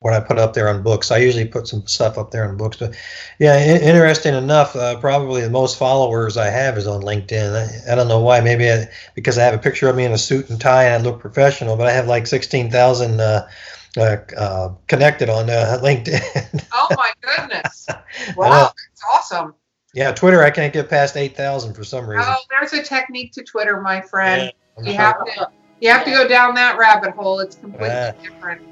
what 0.00 0.14
I 0.14 0.20
put 0.20 0.38
up 0.38 0.54
there 0.54 0.68
on 0.68 0.82
books. 0.82 1.10
I 1.10 1.18
usually 1.18 1.44
put 1.44 1.68
some 1.68 1.86
stuff 1.86 2.16
up 2.16 2.30
there 2.30 2.48
on 2.48 2.56
books, 2.56 2.78
but 2.78 2.94
yeah, 3.38 3.52
i- 3.52 3.82
interesting 3.82 4.34
enough. 4.34 4.74
Uh, 4.74 4.98
probably 4.98 5.42
the 5.42 5.50
most 5.50 5.78
followers 5.78 6.36
I 6.38 6.46
have 6.46 6.78
is 6.78 6.86
on 6.86 7.02
LinkedIn. 7.02 7.54
I, 7.88 7.92
I 7.92 7.94
don't 7.94 8.08
know 8.08 8.20
why. 8.20 8.40
Maybe 8.40 8.70
I, 8.70 8.86
because 9.14 9.36
I 9.36 9.44
have 9.44 9.54
a 9.54 9.58
picture 9.58 9.88
of 9.88 9.96
me 9.96 10.04
in 10.04 10.12
a 10.12 10.18
suit 10.18 10.48
and 10.48 10.58
tie 10.60 10.84
and 10.84 10.94
I 10.94 11.06
look 11.06 11.20
professional, 11.20 11.76
but 11.76 11.86
I 11.86 11.92
have 11.92 12.06
like 12.06 12.26
sixteen 12.26 12.70
thousand 12.70 13.20
uh, 13.20 13.46
uh, 13.98 14.16
uh, 14.38 14.72
connected 14.88 15.28
on 15.28 15.50
uh, 15.50 15.78
LinkedIn. 15.82 16.64
Oh 16.72 16.88
my 16.96 17.12
goodness! 17.20 17.86
Wow, 18.36 18.72
that's 18.74 19.02
awesome. 19.14 19.54
Yeah, 19.94 20.12
Twitter 20.12 20.42
I 20.42 20.50
can't 20.50 20.72
get 20.72 20.88
past 20.88 21.16
eight 21.16 21.36
thousand 21.36 21.74
for 21.74 21.84
some 21.84 22.06
reason. 22.08 22.32
Oh, 22.34 22.42
there's 22.50 22.72
a 22.72 22.82
technique 22.82 23.32
to 23.34 23.42
Twitter, 23.42 23.80
my 23.80 24.00
friend. 24.00 24.50
I'm 24.78 24.84
You 24.86 24.92
sure. 24.92 25.00
have 25.00 25.24
to 25.26 25.50
you 25.80 25.90
have 25.90 26.04
to 26.06 26.10
go 26.10 26.26
down 26.26 26.54
that 26.54 26.78
rabbit 26.78 27.10
hole. 27.14 27.40
It's 27.40 27.56
completely 27.56 27.88
Yeah. 27.88 28.12
different. 28.22 28.62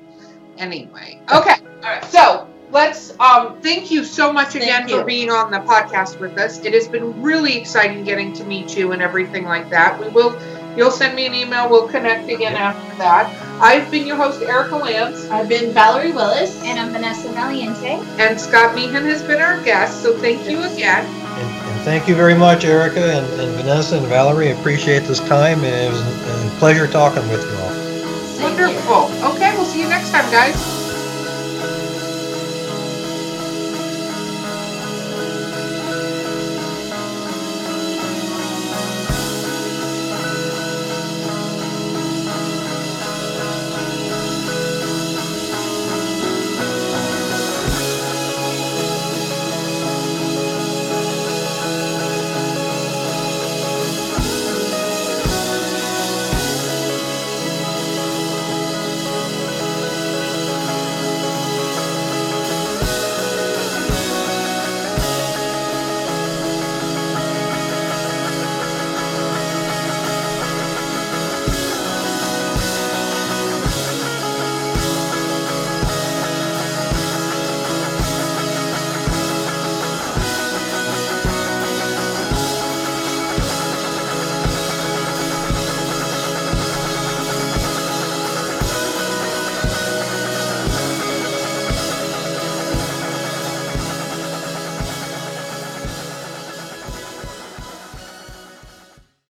Anyway, 0.59 1.21
okay. 1.33 1.55
All 1.83 1.83
right. 1.83 2.05
So 2.07 2.47
let's 2.71 3.18
um 3.18 3.61
thank 3.62 3.90
you 3.90 4.05
so 4.05 4.31
much 4.33 4.55
again 4.55 4.87
Thank 4.87 4.90
for 4.90 5.05
being 5.05 5.31
on 5.31 5.51
the 5.51 5.59
podcast 5.59 6.21
with 6.21 6.37
us. 6.38 6.64
It 6.64 6.75
has 6.75 6.87
been 6.88 7.23
really 7.23 7.57
exciting 7.57 8.05
getting 8.05 8.33
to 8.35 8.44
meet 8.44 8.77
you 8.77 8.92
and 8.92 9.01
everything 9.03 9.44
like 9.44 9.71
that. 9.71 9.99
We 10.01 10.09
will 10.09 10.38
you'll 10.77 10.90
send 10.90 11.16
me 11.16 11.27
an 11.27 11.35
email, 11.35 11.68
we'll 11.68 11.88
connect 11.88 12.31
again 12.31 12.55
after 12.55 12.97
that. 12.99 13.33
I've 13.61 13.90
been 13.90 14.07
your 14.07 14.16
host, 14.16 14.42
Erica 14.42 14.77
Lance, 14.77 15.29
I've 15.31 15.49
been 15.49 15.73
Valerie 15.73 16.12
Willis. 16.12 16.62
And 16.62 16.79
I'm 16.79 16.90
Vanessa 16.92 17.29
Valiente. 17.29 17.99
and 18.18 18.40
Scott 18.40 18.75
Meehan 18.75 19.05
has 19.05 19.23
been 19.23 19.40
our 19.40 19.61
guest, 19.62 20.03
so 20.03 20.16
thank 20.18 20.49
you 20.49 20.62
again. 20.62 21.05
And, 21.05 21.68
and 21.68 21.81
thank 21.83 22.07
you 22.09 22.14
very 22.14 22.35
much, 22.35 22.64
Erica 22.64 23.01
and, 23.01 23.40
and 23.40 23.53
Vanessa 23.57 23.97
and 23.97 24.07
Valerie. 24.07 24.51
Appreciate 24.53 25.01
this 25.05 25.21
time, 25.21 25.64
and 25.64 25.75
it 25.75 25.90
was 25.90 26.01
a 26.01 26.59
pleasure 26.59 26.87
talking 26.87 27.27
with 27.29 27.42
you 27.42 27.57
all. 27.59 27.71
Same 27.71 28.57
here. 28.57 28.66
Wonderful. 28.68 28.94
Okay, 28.94 29.23
we'll 29.23 29.38
see 29.79 29.85
you 29.85 29.88
next 29.88 30.11
time, 30.11 30.29
guys. 30.31 30.78